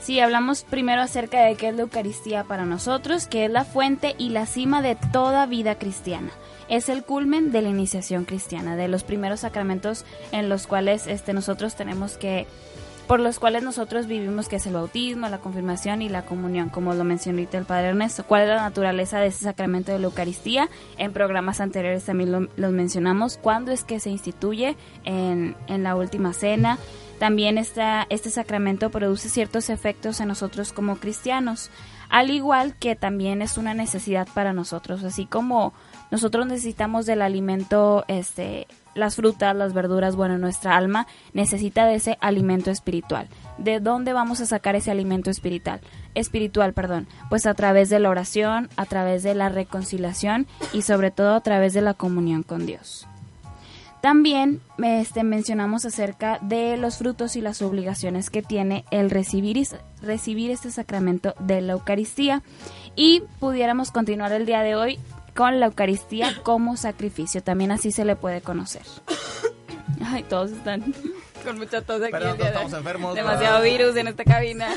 [0.00, 4.14] Sí, hablamos primero acerca de qué es la Eucaristía para nosotros, que es la fuente
[4.18, 6.30] y la cima de toda vida cristiana.
[6.68, 11.32] Es el culmen de la iniciación cristiana, de los primeros sacramentos en los cuales este,
[11.32, 12.46] nosotros tenemos que,
[13.06, 16.94] por los cuales nosotros vivimos, que es el bautismo, la confirmación y la comunión, como
[16.94, 18.24] lo mencionó ahorita el Padre Ernesto.
[18.24, 20.68] ¿Cuál es la naturaleza de ese sacramento de la Eucaristía?
[20.98, 23.38] En programas anteriores también lo, los mencionamos.
[23.38, 24.76] ¿Cuándo es que se instituye?
[25.04, 26.78] En, en la última cena.
[27.18, 31.70] También esta, este sacramento produce ciertos efectos en nosotros como cristianos,
[32.10, 35.72] al igual que también es una necesidad para nosotros, así como
[36.10, 38.66] nosotros necesitamos del alimento, este,
[38.96, 43.28] las frutas, las verduras, bueno, nuestra alma necesita de ese alimento espiritual.
[43.58, 45.80] ¿De dónde vamos a sacar ese alimento espiritual?
[46.14, 47.06] Espiritual, perdón.
[47.28, 51.40] Pues a través de la oración, a través de la reconciliación y sobre todo a
[51.40, 53.06] través de la comunión con Dios.
[54.00, 59.66] También este, mencionamos acerca de los frutos y las obligaciones que tiene el recibir,
[60.00, 62.42] recibir este sacramento de la Eucaristía.
[62.94, 65.00] Y pudiéramos continuar el día de hoy
[65.36, 67.42] con la Eucaristía como sacrificio.
[67.42, 68.82] También así se le puede conocer.
[70.04, 70.92] Ay, todos están
[71.44, 72.10] con mucha tos aquí.
[72.10, 73.14] Perdón, estamos enfermos.
[73.14, 74.68] Demasiado virus en esta cabina.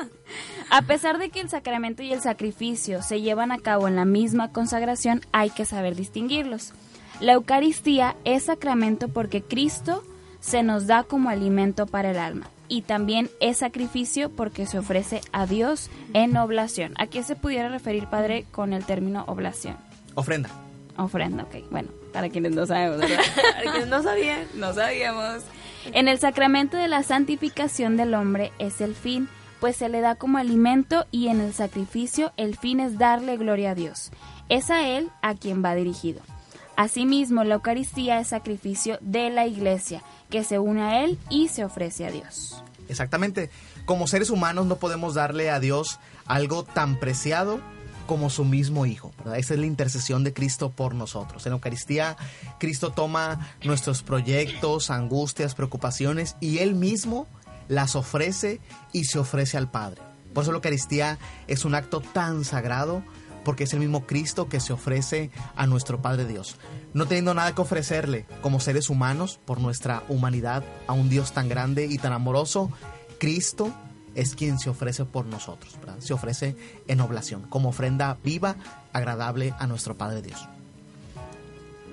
[0.70, 4.04] A pesar de que el sacramento y el sacrificio se llevan a cabo en la
[4.04, 6.72] misma consagración, hay que saber distinguirlos.
[7.18, 10.04] La Eucaristía es sacramento porque Cristo
[10.38, 15.20] se nos da como alimento para el alma y también es sacrificio porque se ofrece
[15.32, 16.94] a Dios en oblación.
[16.96, 19.76] ¿A qué se pudiera referir, Padre, con el término oblación?
[20.14, 20.48] Ofrenda.
[20.96, 21.70] Ofrenda, ok.
[21.70, 23.18] Bueno, para quienes no sabemos, ¿verdad?
[23.54, 24.46] Para quienes no sabían.
[24.54, 25.42] no sabíamos.
[25.92, 29.28] En el sacramento de la santificación del hombre es el fin,
[29.58, 33.72] pues se le da como alimento y en el sacrificio el fin es darle gloria
[33.72, 34.10] a Dios.
[34.48, 36.20] Es a Él a quien va dirigido.
[36.80, 41.62] Asimismo, la Eucaristía es sacrificio de la Iglesia, que se une a Él y se
[41.62, 42.64] ofrece a Dios.
[42.88, 43.50] Exactamente.
[43.84, 47.60] Como seres humanos no podemos darle a Dios algo tan preciado
[48.06, 49.12] como su mismo Hijo.
[49.36, 51.44] Esa es la intercesión de Cristo por nosotros.
[51.44, 52.16] En la Eucaristía,
[52.58, 57.26] Cristo toma nuestros proyectos, angustias, preocupaciones y Él mismo
[57.68, 58.58] las ofrece
[58.94, 60.00] y se ofrece al Padre.
[60.32, 63.02] Por eso la Eucaristía es un acto tan sagrado
[63.44, 66.56] porque es el mismo Cristo que se ofrece a nuestro Padre Dios.
[66.94, 71.48] No teniendo nada que ofrecerle como seres humanos por nuestra humanidad a un Dios tan
[71.48, 72.70] grande y tan amoroso,
[73.18, 73.72] Cristo
[74.14, 76.56] es quien se ofrece por nosotros, se ofrece
[76.88, 78.56] en oblación, como ofrenda viva,
[78.92, 80.48] agradable a nuestro Padre Dios.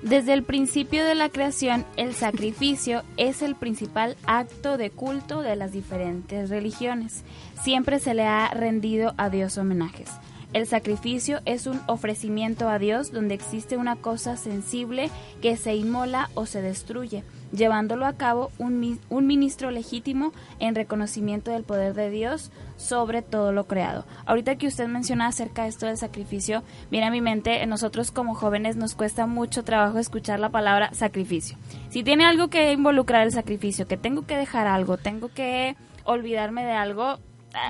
[0.02, 5.56] Desde el principio de la creación, el sacrificio es el principal acto de culto de
[5.56, 7.24] las diferentes religiones.
[7.62, 10.08] Siempre se le ha rendido a Dios homenajes.
[10.54, 15.10] El sacrificio es un ofrecimiento a Dios donde existe una cosa sensible
[15.42, 17.22] que se inmola o se destruye,
[17.52, 23.52] llevándolo a cabo un, un ministro legítimo en reconocimiento del poder de Dios sobre todo
[23.52, 24.06] lo creado.
[24.24, 28.34] Ahorita que usted menciona acerca de esto del sacrificio, viene a mi mente, nosotros como
[28.34, 31.58] jóvenes nos cuesta mucho trabajo escuchar la palabra sacrificio.
[31.90, 36.64] Si tiene algo que involucrar el sacrificio, que tengo que dejar algo, tengo que olvidarme
[36.64, 37.18] de algo,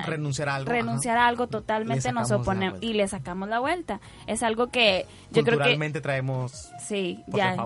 [0.06, 0.70] Renunciar a algo.
[0.70, 4.00] renunciar a algo totalmente nos oponemos y le sacamos la vuelta.
[4.26, 6.70] Es algo que yo creo que Culturalmente traemos...
[6.80, 7.56] sí, ya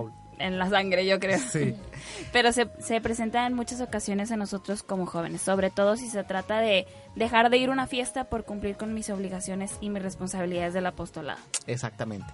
[0.42, 1.38] en la sangre, yo creo.
[1.38, 1.74] Sí.
[2.32, 6.24] Pero se, se presenta en muchas ocasiones en nosotros como jóvenes, sobre todo si se
[6.24, 10.02] trata de dejar de ir a una fiesta por cumplir con mis obligaciones y mis
[10.02, 11.40] responsabilidades del apostolado.
[11.66, 12.32] Exactamente.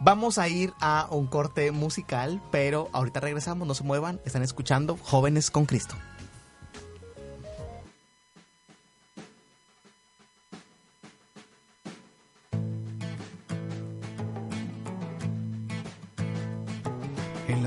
[0.00, 4.98] Vamos a ir a un corte musical, pero ahorita regresamos, no se muevan, están escuchando
[5.02, 5.94] Jóvenes con Cristo.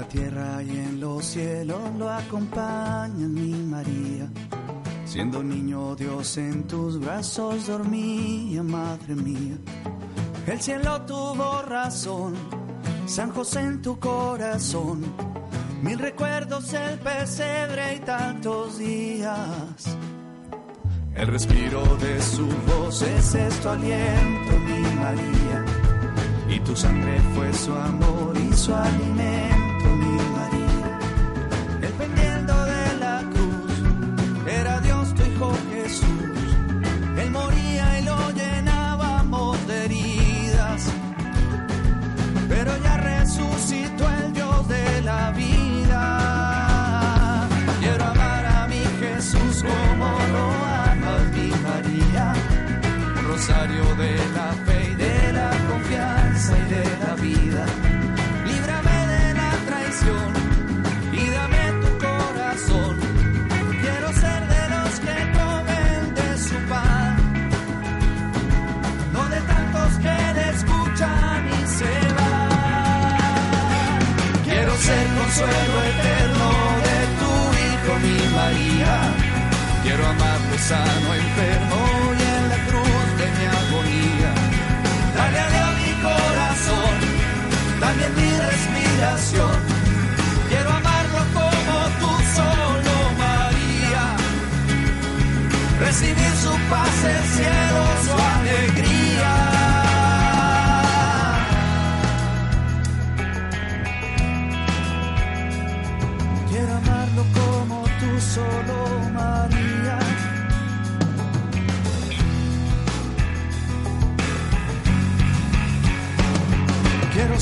[0.10, 4.30] Tierra y en los cielos lo acompaña mi María.
[5.05, 9.57] Siendo niño Dios en tus brazos dormía, madre mía.
[10.45, 12.34] El cielo tuvo razón,
[13.05, 15.05] San José en tu corazón.
[15.82, 19.97] Mil recuerdos, el pesebre y tantos días.
[21.16, 25.66] El respiro de su voz es esto aliento, mi María.
[26.49, 29.59] Y tu sangre fue su amor y su alimento,
[80.70, 81.80] sano, enfermo
[82.20, 84.32] y en la cruz de mi agonía.
[85.17, 86.95] Dale a mi corazón,
[87.84, 89.55] también mi respiración.
[90.49, 92.93] Quiero amarlo como tú solo,
[93.24, 94.03] María.
[95.86, 97.59] Recibir su paz, el cielo,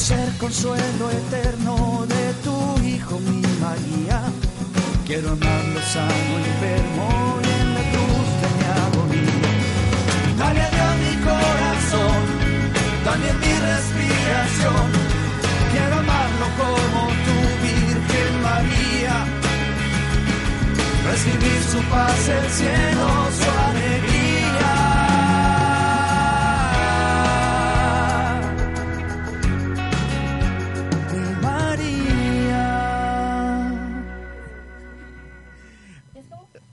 [0.07, 2.55] ser consuelo eterno de tu
[2.91, 4.19] Hijo, mi María.
[5.05, 7.07] Quiero amarlo sano, enfermo
[7.43, 9.51] y en la cruz de mi agonía.
[10.39, 12.21] Dale a mi corazón,
[13.07, 14.85] también mi respiración.
[15.73, 17.37] Quiero amarlo como tu
[17.67, 19.15] Virgen María.
[21.09, 23.07] Recibir su paz, el cielo,
[23.39, 24.16] su alegría.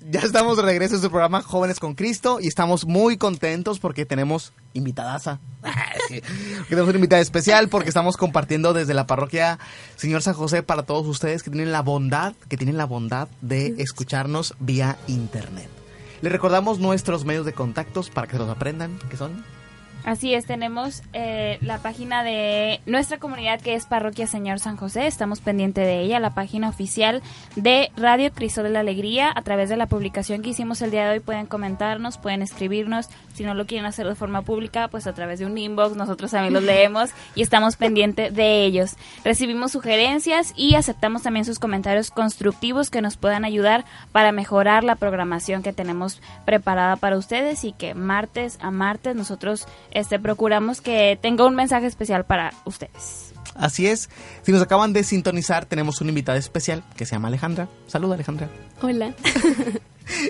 [0.07, 4.05] Ya estamos de regreso en su programa Jóvenes con Cristo y estamos muy contentos porque
[4.05, 5.40] tenemos invitadaza.
[6.68, 9.59] Tenemos una invitada especial porque estamos compartiendo desde la parroquia
[9.96, 13.76] Señor San José para todos ustedes que tienen la bondad, que tienen la bondad de
[13.78, 15.70] escucharnos vía internet.
[16.20, 19.42] Les recordamos nuestros medios de contactos para que se los aprendan, que son
[20.05, 25.07] Así es, tenemos eh, la página de nuestra comunidad que es Parroquia Señor San José,
[25.07, 27.22] estamos pendientes de ella, la página oficial
[27.57, 31.07] de Radio Cristo de la Alegría, a través de la publicación que hicimos el día
[31.07, 35.07] de hoy pueden comentarnos, pueden escribirnos, si no lo quieren hacer de forma pública, pues
[35.07, 38.96] a través de un inbox, nosotros también los leemos y estamos pendientes de ellos.
[39.24, 44.96] Recibimos sugerencias y aceptamos también sus comentarios constructivos que nos puedan ayudar para mejorar la
[44.96, 51.18] programación que tenemos preparada para ustedes y que martes a martes nosotros este, procuramos que
[51.20, 53.32] tenga un mensaje especial para ustedes.
[53.55, 54.11] Así es.
[54.42, 57.68] Si nos acaban de sintonizar, tenemos una invitada especial que se llama Alejandra.
[57.86, 58.49] Saluda, Alejandra.
[58.82, 59.14] Hola.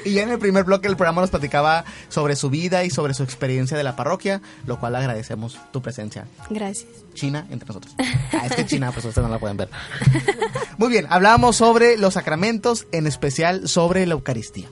[0.04, 3.14] Y ya en el primer bloque del programa nos platicaba sobre su vida y sobre
[3.14, 6.26] su experiencia de la parroquia, lo cual agradecemos tu presencia.
[6.48, 6.88] Gracias.
[7.14, 7.94] China entre nosotros.
[7.98, 9.68] Ah, es que China, pues ustedes no la pueden ver.
[10.78, 14.68] Muy bien, hablábamos sobre los sacramentos, en especial sobre la Eucaristía.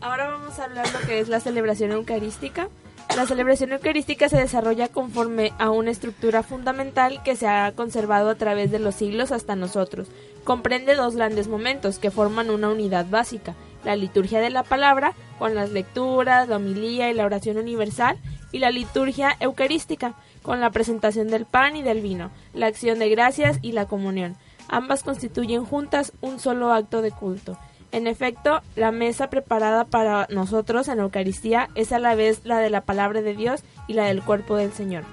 [0.00, 2.68] Ahora vamos a hablar lo que es la celebración eucarística.
[3.16, 8.34] La celebración eucarística se desarrolla conforme a una estructura fundamental que se ha conservado a
[8.34, 10.08] través de los siglos hasta nosotros.
[10.42, 15.54] Comprende dos grandes momentos que forman una unidad básica, la liturgia de la palabra, con
[15.54, 18.18] las lecturas, la homilía y la oración universal,
[18.50, 23.08] y la liturgia eucarística, con la presentación del pan y del vino, la acción de
[23.08, 24.36] gracias y la comunión.
[24.68, 27.58] Ambas constituyen juntas un solo acto de culto.
[27.94, 32.58] En efecto, la mesa preparada para nosotros en la Eucaristía es a la vez la
[32.58, 35.04] de la palabra de Dios y la del cuerpo del Señor.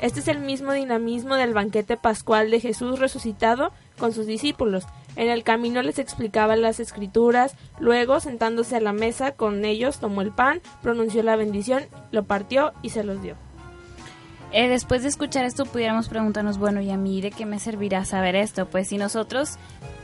[0.00, 4.84] Este es el mismo dinamismo del banquete pascual de Jesús resucitado con sus discípulos.
[5.16, 10.22] En el camino les explicaba las escrituras, luego sentándose a la mesa con ellos tomó
[10.22, 13.34] el pan, pronunció la bendición, lo partió y se los dio.
[14.52, 18.04] Eh, después de escuchar esto pudiéramos preguntarnos, bueno, ¿y a mí de qué me servirá
[18.04, 18.66] saber esto?
[18.66, 19.58] Pues si nosotros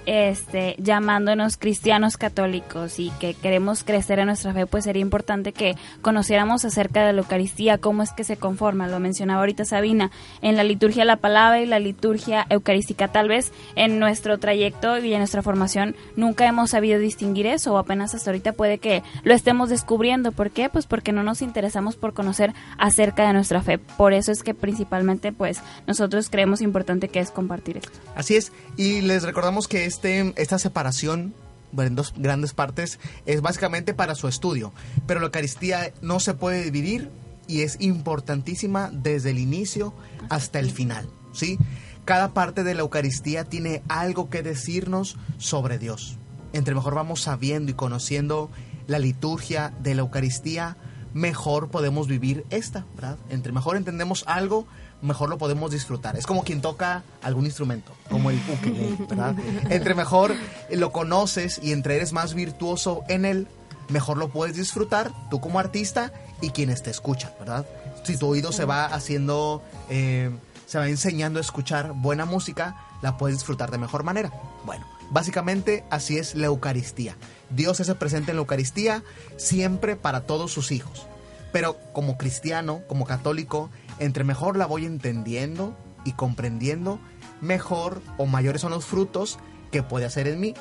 [0.07, 5.77] este, llamándonos cristianos católicos y que queremos crecer en nuestra fe, pues sería importante que
[6.03, 10.11] conociéramos acerca de la Eucaristía, cómo es que se conforma, lo mencionaba ahorita Sabina,
[10.43, 13.09] en la liturgia de la palabra y la liturgia eucarística.
[13.09, 17.79] Tal vez en nuestro trayecto y en nuestra formación nunca hemos sabido distinguir eso o
[17.79, 20.33] apenas hasta ahorita puede que lo estemos descubriendo.
[20.33, 20.69] ¿Por qué?
[20.69, 23.79] Pues porque no nos interesamos por conocer acerca de nuestra fe.
[23.79, 27.99] Por eso es que principalmente pues nosotros creemos importante que es compartir esto.
[28.15, 31.35] Así es, y les recordamos que este, esta separación
[31.79, 34.73] en dos grandes partes es básicamente para su estudio,
[35.07, 37.11] pero la Eucaristía no se puede dividir
[37.47, 39.95] y es importantísima desde el inicio
[40.31, 41.59] hasta el final, ¿sí?
[42.05, 46.19] Cada parte de la Eucaristía tiene algo que decirnos sobre Dios.
[46.53, 48.51] Entre mejor vamos sabiendo y conociendo
[48.87, 50.77] la liturgia de la Eucaristía,
[51.13, 53.19] mejor podemos vivir esta, ¿verdad?
[53.31, 54.67] Entre mejor entendemos algo,
[55.05, 56.17] mejor lo podemos disfrutar.
[56.17, 59.35] Es como quien toca algún instrumento, como el ukelele, ¿verdad?
[59.71, 60.35] Entre mejor
[60.71, 63.47] lo conoces y entre eres más virtuoso en él,
[63.89, 67.67] mejor lo puedes disfrutar tú como artista y quienes te escuchan, ¿verdad?
[68.03, 70.31] Si tu oído se va haciendo, eh,
[70.67, 74.33] se va enseñando a escuchar buena música, la puedes disfrutar de mejor manera.
[74.65, 77.17] Bueno, básicamente así es la Eucaristía.
[77.51, 79.03] Dios es presente en la Eucaristía
[79.37, 81.07] siempre para todos sus hijos.
[81.53, 86.99] Pero como cristiano, como católico, entre mejor la voy entendiendo y comprendiendo,
[87.41, 89.39] mejor o mayores son los frutos
[89.71, 90.55] que puede hacer en mí.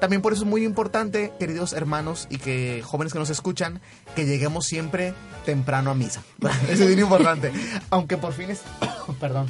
[0.00, 3.80] También por eso es muy importante, queridos hermanos y que jóvenes que nos escuchan,
[4.14, 5.14] que lleguemos siempre
[5.46, 6.22] temprano a misa.
[6.68, 7.50] Eso es bien importante.
[7.88, 8.60] Aunque por fines,
[9.20, 9.46] perdón,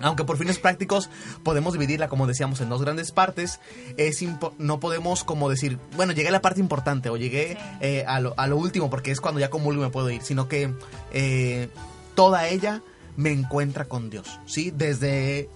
[0.00, 1.10] aunque por fines prácticos
[1.42, 3.60] podemos dividirla, como decíamos, en dos grandes partes,
[3.96, 4.24] es
[4.58, 8.34] no podemos como decir, bueno, llegué a la parte importante o llegué eh, a, lo,
[8.36, 10.72] a, lo, último porque es cuando ya comulgo y me puedo ir, sino que
[11.12, 11.68] eh,
[12.14, 12.82] toda ella
[13.16, 14.70] me encuentra con Dios, ¿sí?
[14.70, 15.48] Desde,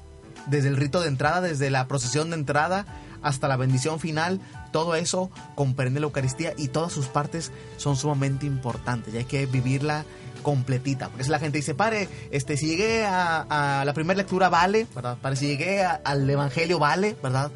[0.47, 2.87] desde el rito de entrada, desde la procesión de entrada
[3.23, 4.41] hasta la bendición final,
[4.73, 9.47] todo eso comprende la Eucaristía y todas sus partes son sumamente importantes y hay que
[9.47, 10.05] vivirla
[10.43, 11.09] completita.
[11.09, 15.19] Porque si la gente dice, pare, este, si llegué a, la primera lectura vale, ¿verdad?
[15.21, 17.51] Pare, si llegué al Evangelio vale, ¿verdad?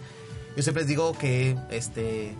[0.57, 2.35] Yo siempre les digo que, este,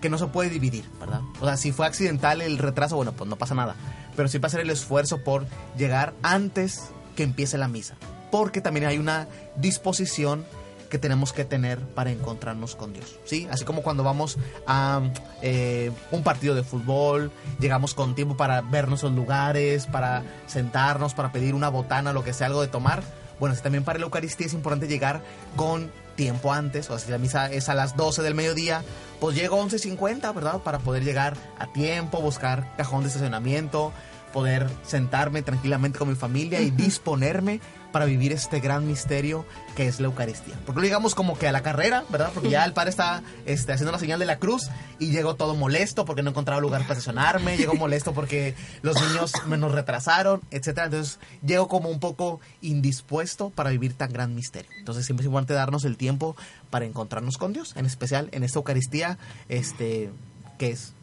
[0.00, 1.20] que no se puede dividir, ¿verdad?
[1.40, 3.76] O sea, si fue accidental el retraso, bueno, pues no pasa nada.
[4.20, 5.46] Pero a hacer el esfuerzo por
[5.78, 7.96] llegar antes que empiece la misa.
[8.30, 10.44] Porque también hay una disposición
[10.90, 13.16] que tenemos que tener para encontrarnos con Dios.
[13.24, 13.48] ¿sí?
[13.50, 15.00] Así como cuando vamos a
[15.40, 21.32] eh, un partido de fútbol, llegamos con tiempo para ver nuestros lugares, para sentarnos, para
[21.32, 23.02] pedir una botana, lo que sea, algo de tomar.
[23.38, 25.22] Bueno, también para la Eucaristía es importante llegar
[25.56, 25.90] con
[26.20, 28.82] tiempo antes, o sea, si la misa es a las 12 del mediodía,
[29.20, 30.58] pues llego a 11.50, ¿verdad?
[30.58, 33.94] Para poder llegar a tiempo, buscar cajón de estacionamiento,
[34.32, 37.60] poder sentarme tranquilamente con mi familia y disponerme
[37.90, 39.44] para vivir este gran misterio
[39.76, 40.54] que es la Eucaristía.
[40.64, 42.30] Porque lo digamos como que a la carrera, ¿verdad?
[42.32, 45.54] Porque ya el padre está este, haciendo la señal de la cruz y llegó todo
[45.54, 50.40] molesto porque no encontraba lugar para estacionarme, llegó molesto porque los niños me nos retrasaron,
[50.50, 50.86] etcétera.
[50.86, 54.70] Entonces llego como un poco indispuesto para vivir tan gran misterio.
[54.78, 56.36] Entonces siempre es importante darnos el tiempo
[56.70, 59.18] para encontrarnos con Dios, en especial en esta Eucaristía,
[59.48, 60.10] este,
[60.58, 60.94] que es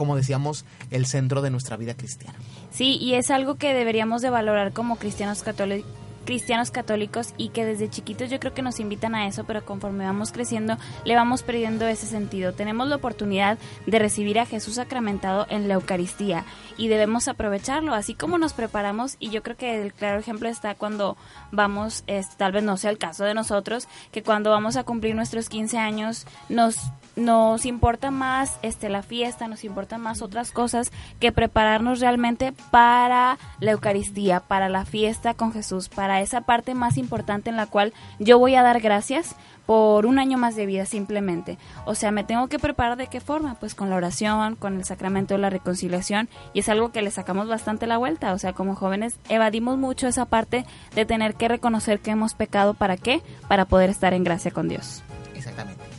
[0.00, 2.38] como decíamos, el centro de nuestra vida cristiana.
[2.70, 5.86] Sí, y es algo que deberíamos de valorar como cristianos católicos
[6.24, 10.04] cristianos católicos y que desde chiquitos yo creo que nos invitan a eso, pero conforme
[10.04, 12.52] vamos creciendo le vamos perdiendo ese sentido.
[12.52, 16.44] Tenemos la oportunidad de recibir a Jesús sacramentado en la Eucaristía
[16.76, 20.74] y debemos aprovecharlo, así como nos preparamos y yo creo que el claro ejemplo está
[20.74, 21.16] cuando
[21.52, 22.04] vamos,
[22.36, 25.78] tal vez no sea el caso de nosotros, que cuando vamos a cumplir nuestros 15
[25.78, 26.76] años nos
[27.20, 30.90] nos importa más este la fiesta, nos importa más otras cosas
[31.20, 36.96] que prepararnos realmente para la Eucaristía, para la fiesta con Jesús, para esa parte más
[36.96, 40.84] importante en la cual yo voy a dar gracias por un año más de vida
[40.86, 41.58] simplemente.
[41.84, 44.84] O sea, me tengo que preparar de qué forma, pues con la oración, con el
[44.84, 48.52] sacramento de la reconciliación y es algo que le sacamos bastante la vuelta, o sea,
[48.52, 50.64] como jóvenes evadimos mucho esa parte
[50.94, 53.22] de tener que reconocer que hemos pecado, ¿para qué?
[53.46, 55.02] Para poder estar en gracia con Dios.
[55.36, 55.89] Exactamente.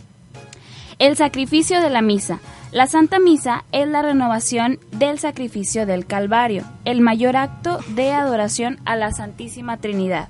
[1.01, 2.39] El sacrificio de la misa.
[2.71, 8.79] La Santa Misa es la renovación del sacrificio del Calvario, el mayor acto de adoración
[8.85, 10.29] a la Santísima Trinidad.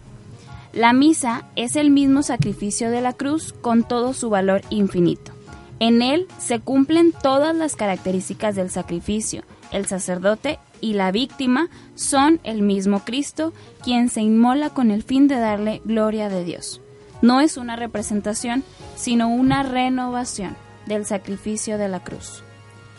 [0.71, 5.33] La misa es el mismo sacrificio de la cruz con todo su valor infinito.
[5.81, 9.43] En él se cumplen todas las características del sacrificio.
[9.73, 13.51] El sacerdote y la víctima son el mismo Cristo,
[13.83, 16.80] quien se inmola con el fin de darle gloria de Dios.
[17.21, 18.63] No es una representación,
[18.95, 20.55] sino una renovación
[20.85, 22.43] del sacrificio de la cruz.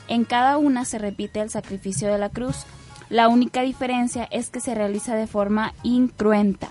[0.09, 2.65] En cada una se repite el sacrificio de la cruz.
[3.09, 6.71] La única diferencia es que se realiza de forma incruenta,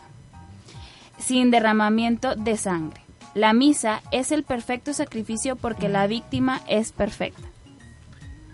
[1.18, 3.02] sin derramamiento de sangre.
[3.34, 7.48] La misa es el perfecto sacrificio porque la víctima es perfecta.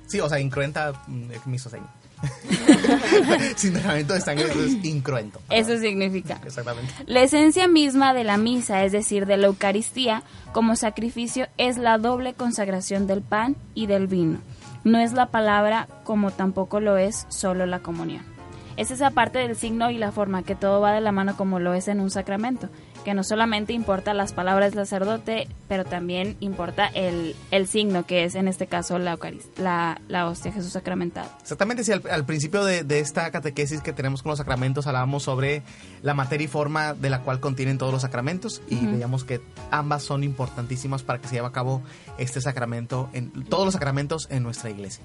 [0.08, 1.32] Sí, o sea, incruenta mm,
[2.24, 3.58] es misoseño.
[3.58, 5.42] Sin derramamiento de sangre, eso es incruento.
[5.50, 6.40] Eso significa.
[6.46, 6.94] Exactamente.
[7.06, 11.98] La esencia misma de la misa, es decir, de la Eucaristía, como sacrificio, es la
[11.98, 14.40] doble consagración del pan y del vino.
[14.84, 18.37] No es la palabra como tampoco lo es solo la comunión.
[18.78, 21.60] Es esa parte del signo y la forma, que todo va de la mano como
[21.60, 22.70] lo es en un sacramento,
[23.04, 28.24] que no solamente importa las palabras del sacerdote, pero también importa el, el signo, que
[28.24, 29.18] es en este caso la,
[29.58, 31.28] la, la hostia Jesús sacramental.
[31.42, 35.24] Exactamente, sí, al, al principio de, de esta catequesis que tenemos con los sacramentos hablábamos
[35.24, 35.64] sobre
[36.04, 40.04] la materia y forma de la cual contienen todos los sacramentos y veíamos que ambas
[40.04, 41.82] son importantísimas para que se lleve a cabo
[42.20, 45.04] este sacramento, en todos los sacramentos en nuestra iglesia.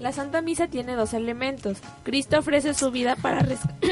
[0.00, 1.76] La Santa Misa tiene dos elementos.
[2.04, 3.46] Cristo ofrece su vida para,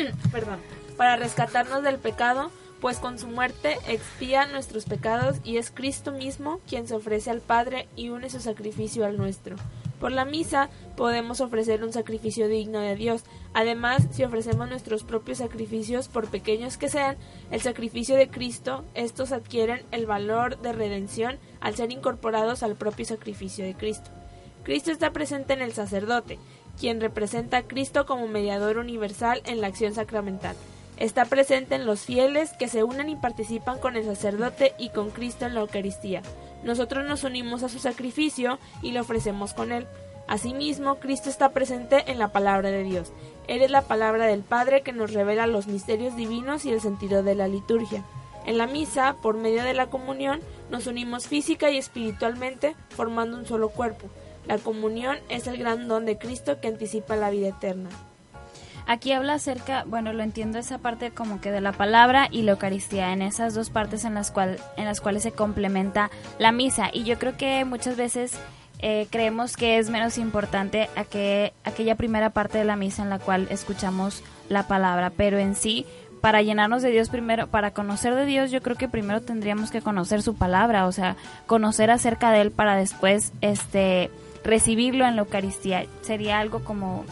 [0.97, 2.51] para rescatarnos del pecado,
[2.81, 7.43] pues con su muerte expía nuestros pecados y es Cristo mismo quien se ofrece al
[7.43, 9.57] Padre y une su sacrificio al nuestro.
[10.01, 13.25] Por la misa podemos ofrecer un sacrificio digno de Dios.
[13.53, 17.19] Además, si ofrecemos nuestros propios sacrificios, por pequeños que sean,
[17.51, 23.05] el sacrificio de Cristo, estos adquieren el valor de redención al ser incorporados al propio
[23.05, 24.11] sacrificio de Cristo.
[24.69, 26.39] Cristo está presente en el sacerdote,
[26.79, 30.55] quien representa a Cristo como mediador universal en la acción sacramental.
[30.99, 35.09] Está presente en los fieles que se unen y participan con el sacerdote y con
[35.09, 36.21] Cristo en la Eucaristía.
[36.65, 39.87] Nosotros nos unimos a su sacrificio y lo ofrecemos con él.
[40.27, 43.11] Asimismo, Cristo está presente en la palabra de Dios.
[43.47, 47.35] Eres la palabra del Padre que nos revela los misterios divinos y el sentido de
[47.35, 48.05] la liturgia.
[48.45, 50.41] En la misa, por medio de la comunión,
[50.71, 54.11] nos unimos física y espiritualmente, formando un solo cuerpo.
[54.49, 57.91] La comunión es el gran don de Cristo que anticipa la vida eterna.
[58.87, 62.53] Aquí habla acerca, bueno, lo entiendo esa parte como que de la palabra y la
[62.53, 66.89] Eucaristía, en esas dos partes en las, cual, en las cuales se complementa la misa.
[66.91, 68.33] Y yo creo que muchas veces
[68.79, 73.11] eh, creemos que es menos importante a que, aquella primera parte de la misa en
[73.11, 75.85] la cual escuchamos la palabra, pero en sí,
[76.23, 79.83] para llenarnos de Dios primero, para conocer de Dios, yo creo que primero tendríamos que
[79.83, 84.11] conocer su palabra, o sea, conocer acerca de Él para después, este
[84.49, 85.87] recibirlo en la Eucaristía.
[86.01, 87.05] Sería algo como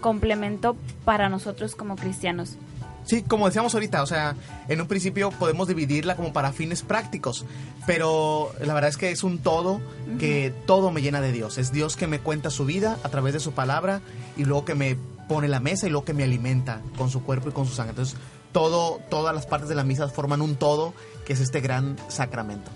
[0.00, 2.56] complemento para nosotros como cristianos.
[3.04, 4.36] Sí, como decíamos ahorita, o sea,
[4.68, 7.46] en un principio podemos dividirla como para fines prácticos,
[7.86, 9.80] pero la verdad es que es un todo
[10.18, 11.56] que todo me llena de Dios.
[11.56, 14.02] Es Dios que me cuenta su vida a través de su palabra
[14.36, 17.48] y luego que me pone la mesa y luego que me alimenta con su cuerpo
[17.48, 17.92] y con su sangre.
[17.92, 18.18] Entonces,
[18.52, 20.92] todo, todas las partes de la misa forman un todo
[21.26, 22.70] que es este gran sacramento.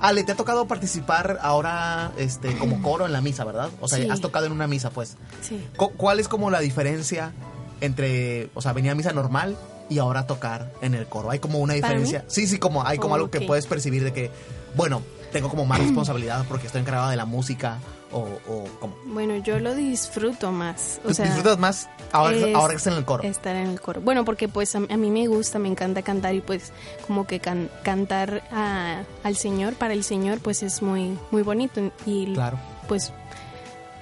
[0.00, 3.70] Ale, te ha tocado participar ahora este, como coro en la misa, ¿verdad?
[3.80, 4.08] O sea, Sí.
[4.10, 5.16] has tocado en una misa, pues.
[5.42, 5.64] Sí.
[5.76, 7.32] Cu- ¿Cuál es como la diferencia
[7.80, 9.56] entre, o sea, venir a misa normal
[9.88, 11.30] y ahora tocar en el coro?
[11.30, 12.24] ¿Hay como una ¿Para diferencia?
[12.28, 14.30] Sí, sí, como hay como algo que puedes percibir de que,
[14.74, 17.78] bueno, tengo como más responsabilidad porque estoy encargado de la música
[18.12, 18.96] o, o como...
[19.06, 21.00] Bueno, yo lo disfruto más.
[21.04, 23.22] O ¿Tú sea, ¿Disfrutas más ahora, es- ahora que estás en el coro?
[23.24, 24.00] Estar en el coro.
[24.00, 26.72] Bueno, porque pues a, a mí me gusta, me encanta cantar y pues
[27.06, 31.80] como que can- cantar a- al Señor, para el Señor, pues es muy, muy bonito
[32.06, 32.58] y Claro.
[32.88, 33.12] pues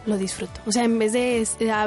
[0.06, 0.60] lo disfruto.
[0.66, 1.46] O sea, en vez de,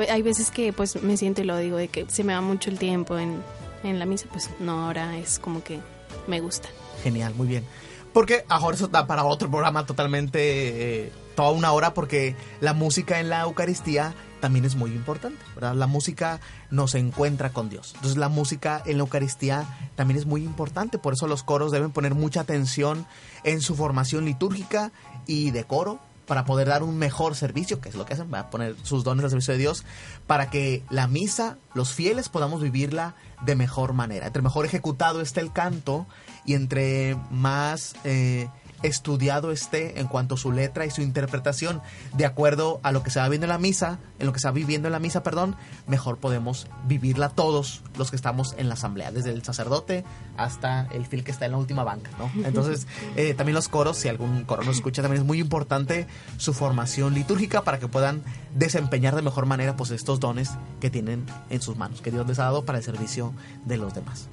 [0.10, 2.72] hay veces que pues me siento y lo digo, de que se me va mucho
[2.72, 3.44] el tiempo en,
[3.84, 5.80] en la misa, pues no, ahora es como que
[6.28, 6.70] me gusta.
[7.04, 7.66] Genial, muy bien.
[8.14, 13.30] Porque ahora eso para otro programa totalmente eh, toda una hora porque la música en
[13.30, 15.76] la Eucaristía también es muy importante, ¿verdad?
[15.76, 16.40] La música
[16.72, 17.92] nos encuentra con Dios.
[17.96, 19.66] Entonces la música en la Eucaristía
[19.96, 23.06] también es muy importante, por eso los coros deben poner mucha atención
[23.44, 24.92] en su formación litúrgica
[25.28, 28.42] y de coro para poder dar un mejor servicio, que es lo que hacen, va
[28.42, 29.84] a poner sus dones al servicio de Dios,
[30.28, 34.28] para que la misa, los fieles, podamos vivirla de mejor manera.
[34.28, 36.06] Entre mejor ejecutado esté el canto
[36.46, 38.50] y entre más eh,
[38.84, 41.82] estudiado esté en cuanto a su letra y su interpretación,
[42.14, 44.48] de acuerdo a lo que se va viendo en la misa, en lo que se
[44.48, 45.56] va viviendo en la misa, perdón,
[45.88, 50.04] mejor podemos vivirla todos los que estamos en la asamblea, desde el sacerdote
[50.38, 52.32] hasta el fil que está en la última banca, ¿no?
[52.46, 56.08] Entonces, eh, también los coros, si algún coro nos escucha, también es muy importante
[56.38, 58.22] su formación litúrgica para que puedan
[58.56, 62.40] desempeñar de mejor manera pues estos dones que tienen en sus manos, que Dios les
[62.40, 63.34] ha dado para el servicio
[63.66, 64.28] de los demás.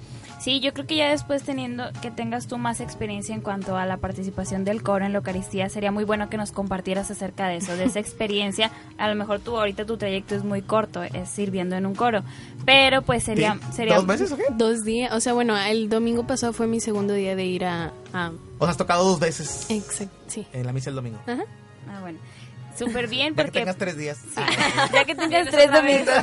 [0.44, 3.86] Sí, yo creo que ya después teniendo que tengas tú más experiencia en cuanto a
[3.86, 7.56] la participación del coro en la Eucaristía, sería muy bueno que nos compartieras acerca de
[7.56, 8.70] eso, de esa experiencia.
[8.98, 12.24] A lo mejor tú ahorita tu trayecto es muy corto, es sirviendo en un coro,
[12.66, 13.58] pero pues sería...
[13.72, 14.44] Sería ¿Dos meses o qué?
[14.50, 17.94] Dos días, o sea, bueno, el domingo pasado fue mi segundo día de ir a...
[18.12, 20.46] a O sea, has tocado dos veces exacto, sí.
[20.52, 21.20] en la misa el domingo.
[21.26, 21.44] Ajá.
[21.88, 22.18] Ah, bueno.
[22.76, 23.58] Súper bien Ya que porque...
[23.60, 24.18] tengas tres días.
[24.92, 26.14] ya que tengas tres domingos.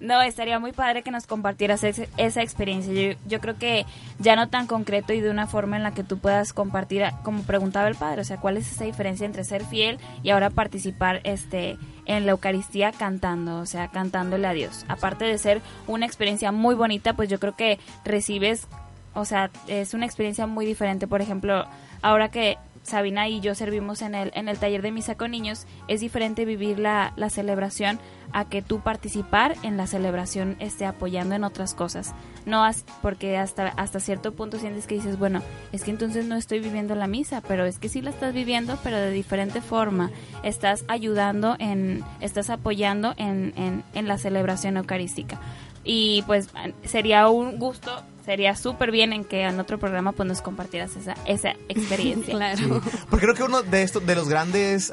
[0.00, 2.92] No, estaría muy padre que nos compartieras ese- esa experiencia.
[2.92, 3.84] Yo, yo creo que
[4.18, 7.42] ya no tan concreto y de una forma en la que tú puedas compartir, como
[7.42, 11.20] preguntaba el padre, o sea, cuál es esa diferencia entre ser fiel y ahora participar
[11.24, 11.76] este
[12.06, 14.84] en la Eucaristía cantando, o sea, cantándole a Dios.
[14.88, 18.66] Aparte de ser una experiencia muy bonita, pues yo creo que recibes,
[19.14, 21.06] o sea, es una experiencia muy diferente.
[21.06, 21.64] Por ejemplo,
[22.02, 25.66] ahora que Sabina y yo servimos en el, en el taller de misa con niños,
[25.88, 27.98] es diferente vivir la, la celebración
[28.32, 32.14] a que tú participar en la celebración esté apoyando en otras cosas.
[32.46, 35.40] No as- porque hasta, hasta cierto punto sientes que dices, bueno,
[35.72, 38.78] es que entonces no estoy viviendo la misa, pero es que sí la estás viviendo,
[38.84, 40.10] pero de diferente forma.
[40.42, 45.40] Estás ayudando en, estás apoyando en, en, en la celebración eucarística.
[45.84, 46.48] Y pues
[46.84, 51.14] sería un gusto, sería súper bien en que en otro programa pues nos compartieras esa,
[51.26, 52.34] esa experiencia.
[52.44, 52.80] Claro.
[53.10, 54.92] Porque creo que uno de estos, de los grandes,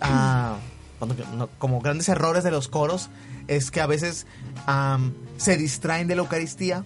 [1.36, 3.10] no, como grandes errores de los coros,
[3.48, 4.28] es que a veces
[4.68, 6.84] am, se distraen de la Eucaristía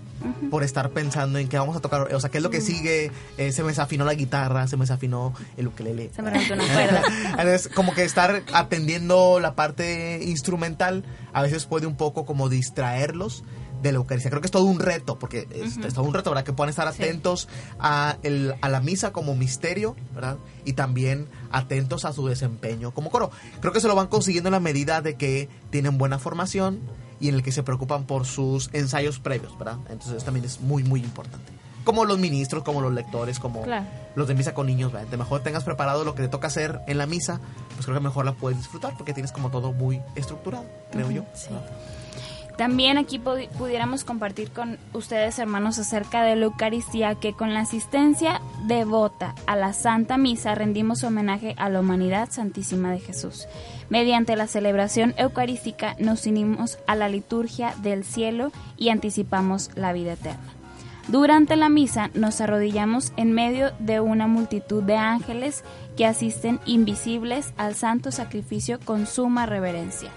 [0.49, 3.11] por estar pensando en qué vamos a tocar, o sea, qué es lo que sigue,
[3.37, 6.11] Eh, se me desafinó la guitarra, se me desafinó el ukelele.
[6.15, 7.03] Se me rompió una cuerda.
[7.31, 13.43] Entonces, como que estar atendiendo la parte instrumental a veces puede un poco como distraerlos
[13.85, 14.29] de la Eucaristía.
[14.31, 16.43] Creo que es todo un reto, porque es, es todo un reto, ¿verdad?
[16.43, 17.03] Que puedan estar Sí.
[17.03, 17.47] atentos
[17.79, 20.37] a, el- a la misa como misterio, ¿verdad?
[20.65, 23.31] Y también atentos a su desempeño como coro.
[23.61, 26.79] Creo que se lo van consiguiendo en la medida de que tienen buena formación
[27.19, 29.77] y en el que se preocupan por sus ensayos previos, ¿verdad?
[29.89, 31.53] Entonces también es muy, muy importante.
[31.85, 33.85] Como los ministros, como los lectores, como Claro.
[34.15, 35.15] los de misa con niños, ¿verdad?
[35.17, 37.39] Mejor tengas preparado lo que te toca hacer en la misa,
[37.75, 41.25] pues creo que mejor la puedes disfrutar porque tienes como todo muy estructurado, creo yo.
[41.35, 41.49] sí.
[42.57, 47.59] También aquí pudi- pudiéramos compartir con ustedes, hermanos, acerca de la Eucaristía, que con la
[47.59, 53.47] asistencia devota a la Santa Misa rendimos homenaje a la humanidad santísima de Jesús.
[53.89, 60.13] Mediante la celebración eucarística nos unimos a la liturgia del cielo y anticipamos la vida
[60.13, 60.39] eterna.
[61.07, 65.63] Durante la misa nos arrodillamos en medio de una multitud de ángeles
[65.97, 70.09] que asisten invisibles al santo sacrificio con suma reverencia.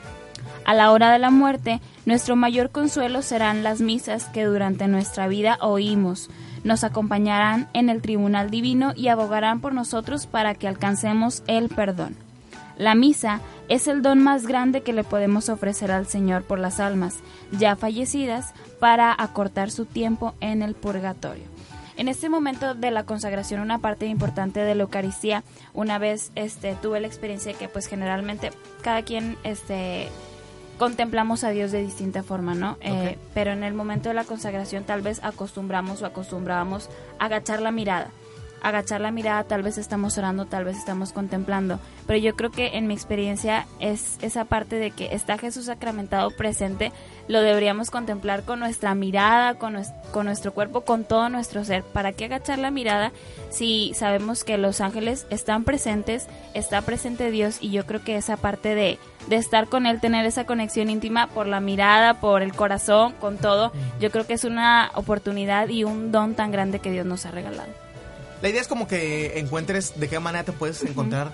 [0.68, 5.26] A la hora de la muerte, nuestro mayor consuelo serán las misas que durante nuestra
[5.26, 6.28] vida oímos.
[6.62, 12.16] Nos acompañarán en el tribunal divino y abogarán por nosotros para que alcancemos el perdón.
[12.76, 13.40] La misa
[13.70, 17.74] es el don más grande que le podemos ofrecer al Señor por las almas ya
[17.74, 21.44] fallecidas para acortar su tiempo en el purgatorio.
[21.96, 26.74] En este momento de la consagración, una parte importante de la Eucaristía, una vez este,
[26.74, 28.50] tuve la experiencia que pues generalmente
[28.82, 30.08] cada quien este,
[30.78, 32.78] contemplamos a Dios de distinta forma, ¿no?
[32.80, 37.60] Eh, pero en el momento de la consagración tal vez acostumbramos o acostumbrábamos a agachar
[37.60, 38.10] la mirada.
[38.62, 41.78] Agachar la mirada, tal vez estamos orando, tal vez estamos contemplando.
[42.06, 46.30] Pero yo creo que en mi experiencia es esa parte de que está Jesús sacramentado
[46.30, 46.92] presente,
[47.28, 51.82] lo deberíamos contemplar con nuestra mirada, con, nues- con nuestro cuerpo, con todo nuestro ser.
[51.84, 53.12] ¿Para qué agachar la mirada
[53.50, 58.36] si sabemos que los ángeles están presentes, está presente Dios y yo creo que esa
[58.36, 58.98] parte de,
[59.28, 63.36] de estar con Él, tener esa conexión íntima por la mirada, por el corazón, con
[63.38, 67.24] todo, yo creo que es una oportunidad y un don tan grande que Dios nos
[67.26, 67.68] ha regalado.
[68.42, 71.32] La idea es como que encuentres de qué manera te puedes encontrar.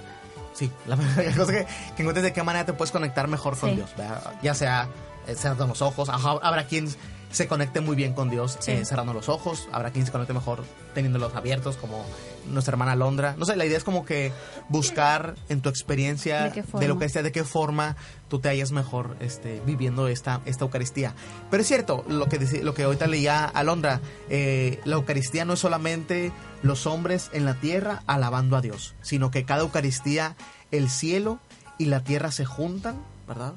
[0.55, 3.71] Sí, la la cosa que, que encuentres de qué manera te puedes conectar mejor con
[3.71, 3.77] Sí.
[3.77, 4.35] Dios, ¿verdad?
[4.43, 4.89] ya sea
[5.27, 6.09] eh, cerrando los ojos.
[6.09, 6.89] Ajá, Habrá quien
[7.35, 8.71] se conecte muy bien con Dios Sí.
[8.73, 9.69] eh, cerrando los ojos.
[9.73, 10.65] Habrá quien se conecte mejor
[10.95, 12.05] teniéndolos abiertos, como
[12.49, 13.35] nuestra hermana Londra.
[13.39, 14.33] No sé, la idea es como que
[14.69, 17.97] buscar en tu experiencia ¿De lo que sea, de qué forma
[18.29, 21.15] tú te hallas mejor este, viviendo esta, esta Eucaristía.
[21.51, 25.61] Pero es cierto, lo que, lo que ahorita leía Alondra, eh, la Eucaristía no es
[25.61, 26.33] solamente
[26.63, 30.37] los hombres en la tierra alabando a Dios, sino que cada Eucaristía,
[30.71, 31.39] el cielo
[31.79, 33.55] y la tierra se juntan, ¿verdad?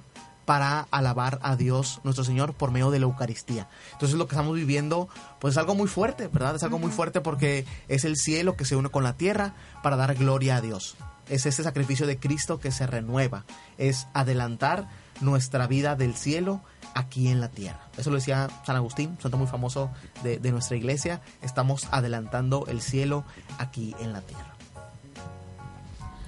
[0.47, 3.67] Para alabar a Dios nuestro Señor por medio de la Eucaristía.
[3.91, 5.09] Entonces lo que estamos viviendo
[5.41, 6.55] pues es algo muy fuerte, ¿verdad?
[6.55, 9.97] Es algo muy fuerte porque es el cielo que se une con la tierra para
[9.97, 10.95] dar gloria a Dios.
[11.27, 13.43] Es ese sacrificio de Cristo que se renueva,
[13.77, 14.87] es adelantar
[15.19, 16.61] nuestra vida del cielo
[16.93, 17.81] aquí en la tierra.
[17.97, 19.91] Eso lo decía San Agustín, santo muy famoso
[20.23, 21.19] de, de nuestra iglesia.
[21.41, 23.25] Estamos adelantando el cielo
[23.57, 24.56] aquí en la tierra.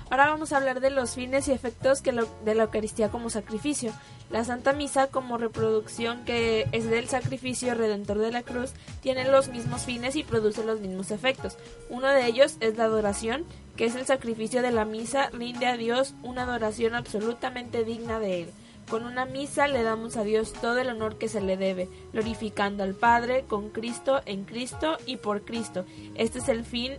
[0.09, 3.29] Ahora vamos a hablar de los fines y efectos que lo- de la Eucaristía como
[3.29, 3.91] sacrificio.
[4.31, 9.49] La Santa Misa como reproducción que es del sacrificio redentor de la cruz tiene los
[9.49, 11.57] mismos fines y produce los mismos efectos.
[11.89, 13.45] Uno de ellos es la adoración,
[13.75, 18.43] que es el sacrificio de la misa, rinde a Dios una adoración absolutamente digna de
[18.43, 18.49] él.
[18.89, 22.81] Con una misa le damos a Dios todo el honor que se le debe, glorificando
[22.83, 25.85] al Padre con Cristo, en Cristo y por Cristo.
[26.15, 26.93] Este es el fin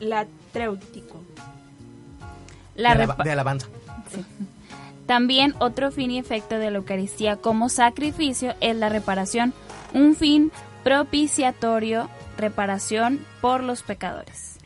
[0.00, 1.22] latréutico.
[2.78, 3.68] La de, de alabanza.
[5.06, 9.52] También otro fin y efecto de la Eucaristía como sacrificio es la reparación,
[9.94, 10.50] un fin
[10.84, 14.56] propiciatorio, reparación por los pecadores.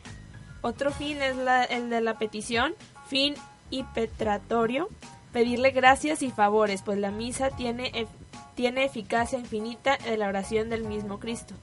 [0.61, 2.73] Otro fin es la- el de la petición,
[3.07, 3.35] fin
[3.71, 4.89] impetratorio,
[5.31, 8.07] pedirle gracias y favores, pues la misa tiene,
[8.55, 11.55] tiene eficacia infinita en la oración del mismo Cristo.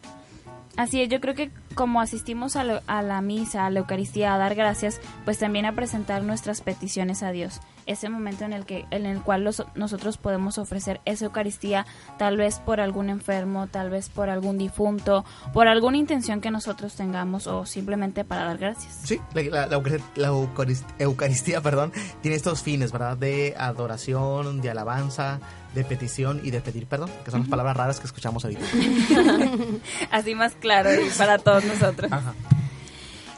[0.76, 4.34] Así es, yo creo que como asistimos a, lo- a la misa, a la Eucaristía,
[4.34, 7.60] a dar gracias, pues también a presentar nuestras peticiones a Dios.
[7.86, 11.86] Ese momento en el que en el cual los- nosotros podemos ofrecer esa Eucaristía,
[12.18, 16.94] tal vez por algún enfermo, tal vez por algún difunto, por alguna intención que nosotros
[16.94, 19.00] tengamos o simplemente para dar gracias.
[19.04, 21.92] Sí, la, la- la Eucar- la Eucarist- Eucaristía, perdón,
[22.22, 23.16] tiene estos fines, ¿verdad?
[23.16, 25.40] De adoración, de alabanza,
[25.74, 28.62] de petición y de pedir perdón, que son las palabras raras que escuchamos ahorita.
[30.10, 32.10] Así más claro y para todos nosotros.
[32.12, 32.34] Ajá.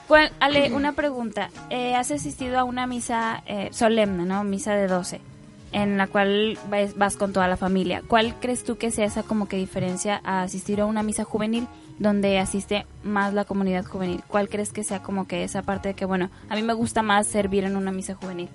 [0.09, 1.51] ¿Cuál- Ale, una pregunta.
[1.71, 4.45] Eh, ¿Has asistido a una misa eh, solemne, ¿no?
[4.45, 5.21] Misa de 12,
[5.73, 8.03] en la cual vas, vas con toda la familia.
[8.07, 11.67] ¿Cuál crees tú que sea esa como que diferencia a asistir a una misa juvenil
[11.99, 14.23] donde asiste más la comunidad juvenil?
[14.27, 17.03] ¿Cuál crees que sea como que esa parte de que, bueno, a mí me gusta
[17.03, 18.49] más servir en una misa juvenil?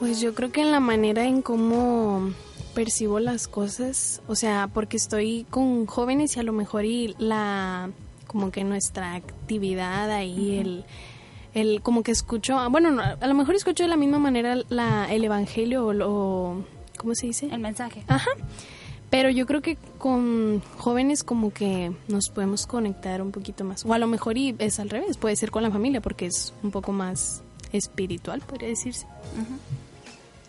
[0.00, 2.32] Pues yo creo que en la manera en cómo
[2.74, 7.90] percibo las cosas, o sea, porque estoy con jóvenes y a lo mejor y la
[8.26, 10.84] como que nuestra actividad ahí el
[11.52, 14.56] el como que escucho, ah, bueno, no, a lo mejor escucho de la misma manera
[14.70, 16.64] la el evangelio o lo
[16.96, 17.48] ¿cómo se dice?
[17.52, 18.02] El mensaje.
[18.08, 18.30] Ajá.
[19.10, 23.84] Pero yo creo que con jóvenes como que nos podemos conectar un poquito más.
[23.84, 26.54] O a lo mejor y es al revés, puede ser con la familia porque es
[26.62, 27.42] un poco más
[27.72, 29.06] espiritual, podría decirse.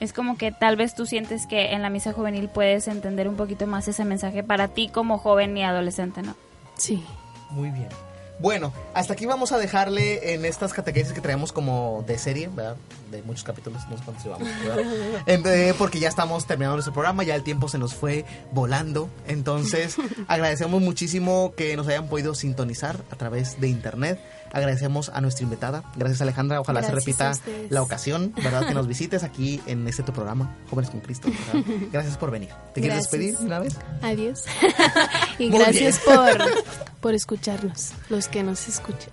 [0.02, 3.38] Es como que tal vez tú sientes que en la misa juvenil puedes entender un
[3.38, 6.36] poquito más ese mensaje para ti como joven y adolescente, ¿no?
[6.76, 7.02] Sí.
[7.52, 7.90] Muy bien.
[8.40, 12.76] Bueno, hasta aquí vamos a dejarle en estas catequesis que traemos como de serie, ¿verdad?
[13.12, 17.44] De muchos capítulos, no sé cuántos llevamos, porque ya estamos terminando nuestro programa, ya el
[17.44, 19.10] tiempo se nos fue volando.
[19.28, 19.98] Entonces,
[20.28, 24.20] agradecemos muchísimo que nos hayan podido sintonizar a través de internet.
[24.54, 25.84] Agradecemos a nuestra invitada.
[25.96, 26.60] Gracias, Alejandra.
[26.62, 28.68] Ojalá Gracias se repita la ocasión, ¿verdad?
[28.68, 31.30] Que nos visites aquí en este tu programa, Jóvenes con Cristo.
[31.54, 31.70] ¿verdad?
[31.92, 32.50] Gracias por venir.
[32.74, 33.12] ¿Te quieres Gracias.
[33.12, 33.78] despedir una vez?
[34.02, 34.46] Adiós.
[35.40, 36.18] y Muy gracias bien.
[36.18, 36.64] por,
[37.02, 39.10] por escucharnos, los que nos escuchan.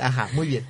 [0.00, 0.66] Ajá, muy bien.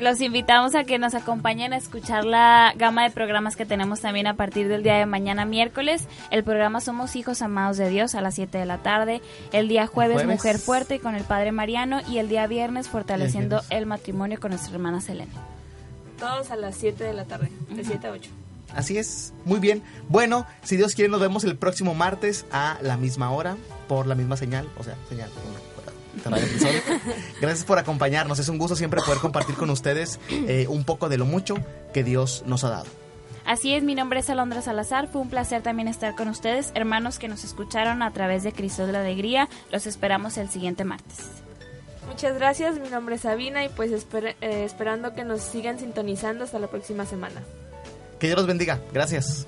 [0.00, 4.26] Los invitamos a que nos acompañen a escuchar la gama de programas que tenemos también
[4.26, 6.08] a partir del día de mañana miércoles.
[6.30, 9.20] El programa Somos Hijos Amados de Dios a las 7 de la tarde.
[9.52, 10.36] El día jueves, Jueves.
[10.36, 12.00] Mujer Fuerte con el Padre Mariano.
[12.08, 13.78] Y el día viernes Fortaleciendo viernes.
[13.78, 15.30] el Matrimonio con nuestra hermana Selene.
[16.18, 18.30] Todos a las 7 de la tarde, de 7 a 8.
[18.74, 19.82] Así es, muy bien.
[20.08, 24.14] Bueno, si Dios quiere, nos vemos el próximo martes a la misma hora, por la
[24.14, 25.30] misma señal, o sea, señal.
[27.40, 31.18] Gracias por acompañarnos, es un gusto siempre poder compartir con ustedes eh, un poco de
[31.18, 31.56] lo mucho
[31.92, 32.86] que Dios nos ha dado.
[33.44, 35.08] Así es, mi nombre es Alondra Salazar.
[35.08, 38.86] Fue un placer también estar con ustedes, hermanos que nos escucharon a través de Cristo
[38.86, 39.48] de la Alegría.
[39.72, 41.16] Los esperamos el siguiente martes.
[42.06, 46.44] Muchas gracias, mi nombre es Sabina y pues esper- eh, esperando que nos sigan sintonizando
[46.44, 47.42] hasta la próxima semana.
[48.20, 49.46] Que Dios los bendiga, gracias.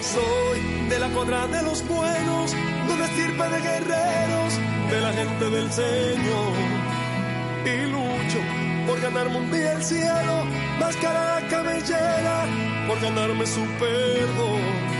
[0.00, 4.58] Soy de la cuadra de los buenos, de una estirpe de guerreros,
[4.90, 6.52] de la gente del Señor.
[7.64, 8.38] Y lucho
[8.86, 10.44] por ganarme un día el cielo,
[10.78, 12.46] máscara cabellera,
[12.88, 14.99] por ganarme su perdón.